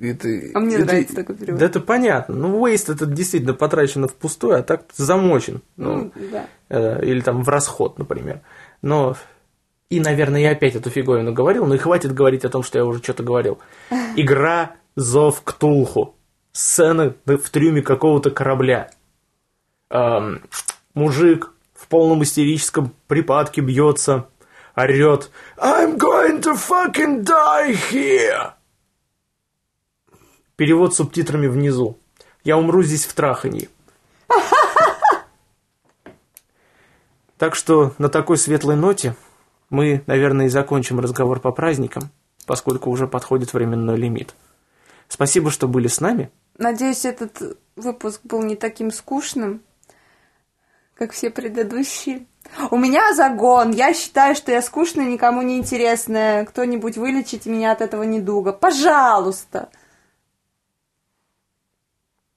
это 0.00 0.28
А 0.54 0.60
мне 0.60 0.76
это- 0.76 0.84
нравится 0.86 1.14
такой 1.16 1.34
перевод. 1.36 1.60
Да 1.60 1.66
это 1.66 1.80
понятно. 1.80 2.34
Ну, 2.36 2.66
waste 2.66 2.92
это 2.94 3.04
действительно 3.06 3.52
потрачено 3.54 4.08
впустую, 4.08 4.58
а 4.58 4.62
так 4.62 4.84
замочен. 4.96 5.60
Ну, 5.76 6.10
Ну, 6.14 6.28
да. 6.32 6.46
э, 6.70 7.04
или 7.04 7.20
там 7.20 7.42
в 7.42 7.48
расход, 7.50 7.98
например. 7.98 8.40
Но 8.80 9.14
и, 9.94 10.00
наверное, 10.00 10.40
я 10.40 10.50
опять 10.50 10.74
эту 10.74 10.90
фиговину 10.90 11.32
говорил, 11.32 11.66
но 11.66 11.76
и 11.76 11.78
хватит 11.78 12.12
говорить 12.12 12.44
о 12.44 12.48
том, 12.48 12.64
что 12.64 12.78
я 12.78 12.84
уже 12.84 13.00
что-то 13.00 13.22
говорил. 13.22 13.60
Игра 14.16 14.74
Зов 14.96 15.42
Ктулху. 15.42 16.16
Сцена 16.50 17.14
в 17.26 17.50
трюме 17.50 17.80
какого-то 17.80 18.32
корабля. 18.32 18.90
Эм, 19.90 20.42
мужик 20.94 21.52
в 21.74 21.86
полном 21.86 22.24
истерическом 22.24 22.92
припадке 23.06 23.60
бьется, 23.60 24.26
орет 24.74 25.30
«I'm 25.56 25.96
going 25.96 26.42
to 26.42 26.56
fucking 26.56 27.22
die 27.22 27.76
here!» 27.92 28.52
Перевод 30.56 30.92
с 30.92 30.96
субтитрами 30.96 31.46
внизу. 31.46 31.98
«Я 32.42 32.56
умру 32.56 32.82
здесь 32.82 33.06
в 33.06 33.14
траханье». 33.14 33.68
Так 37.36 37.56
что 37.56 37.92
на 37.98 38.08
такой 38.08 38.38
светлой 38.38 38.76
ноте 38.76 39.16
мы, 39.70 40.02
наверное, 40.06 40.46
и 40.46 40.50
закончим 40.50 41.00
разговор 41.00 41.40
по 41.40 41.52
праздникам, 41.52 42.10
поскольку 42.46 42.90
уже 42.90 43.06
подходит 43.06 43.52
временной 43.52 43.96
лимит. 43.96 44.34
Спасибо, 45.08 45.50
что 45.50 45.68
были 45.68 45.88
с 45.88 46.00
нами. 46.00 46.30
Надеюсь, 46.58 47.04
этот 47.04 47.58
выпуск 47.76 48.20
был 48.24 48.42
не 48.42 48.56
таким 48.56 48.90
скучным, 48.90 49.62
как 50.94 51.12
все 51.12 51.30
предыдущие. 51.30 52.26
У 52.70 52.76
меня 52.76 53.14
загон. 53.14 53.72
Я 53.72 53.94
считаю, 53.94 54.34
что 54.34 54.52
я 54.52 54.62
скучная, 54.62 55.06
никому 55.06 55.42
не 55.42 55.58
интересная. 55.58 56.44
Кто-нибудь 56.44 56.96
вылечите 56.96 57.50
меня 57.50 57.72
от 57.72 57.80
этого 57.80 58.02
недуга. 58.04 58.52
Пожалуйста. 58.52 59.70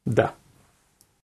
Да. 0.05 0.33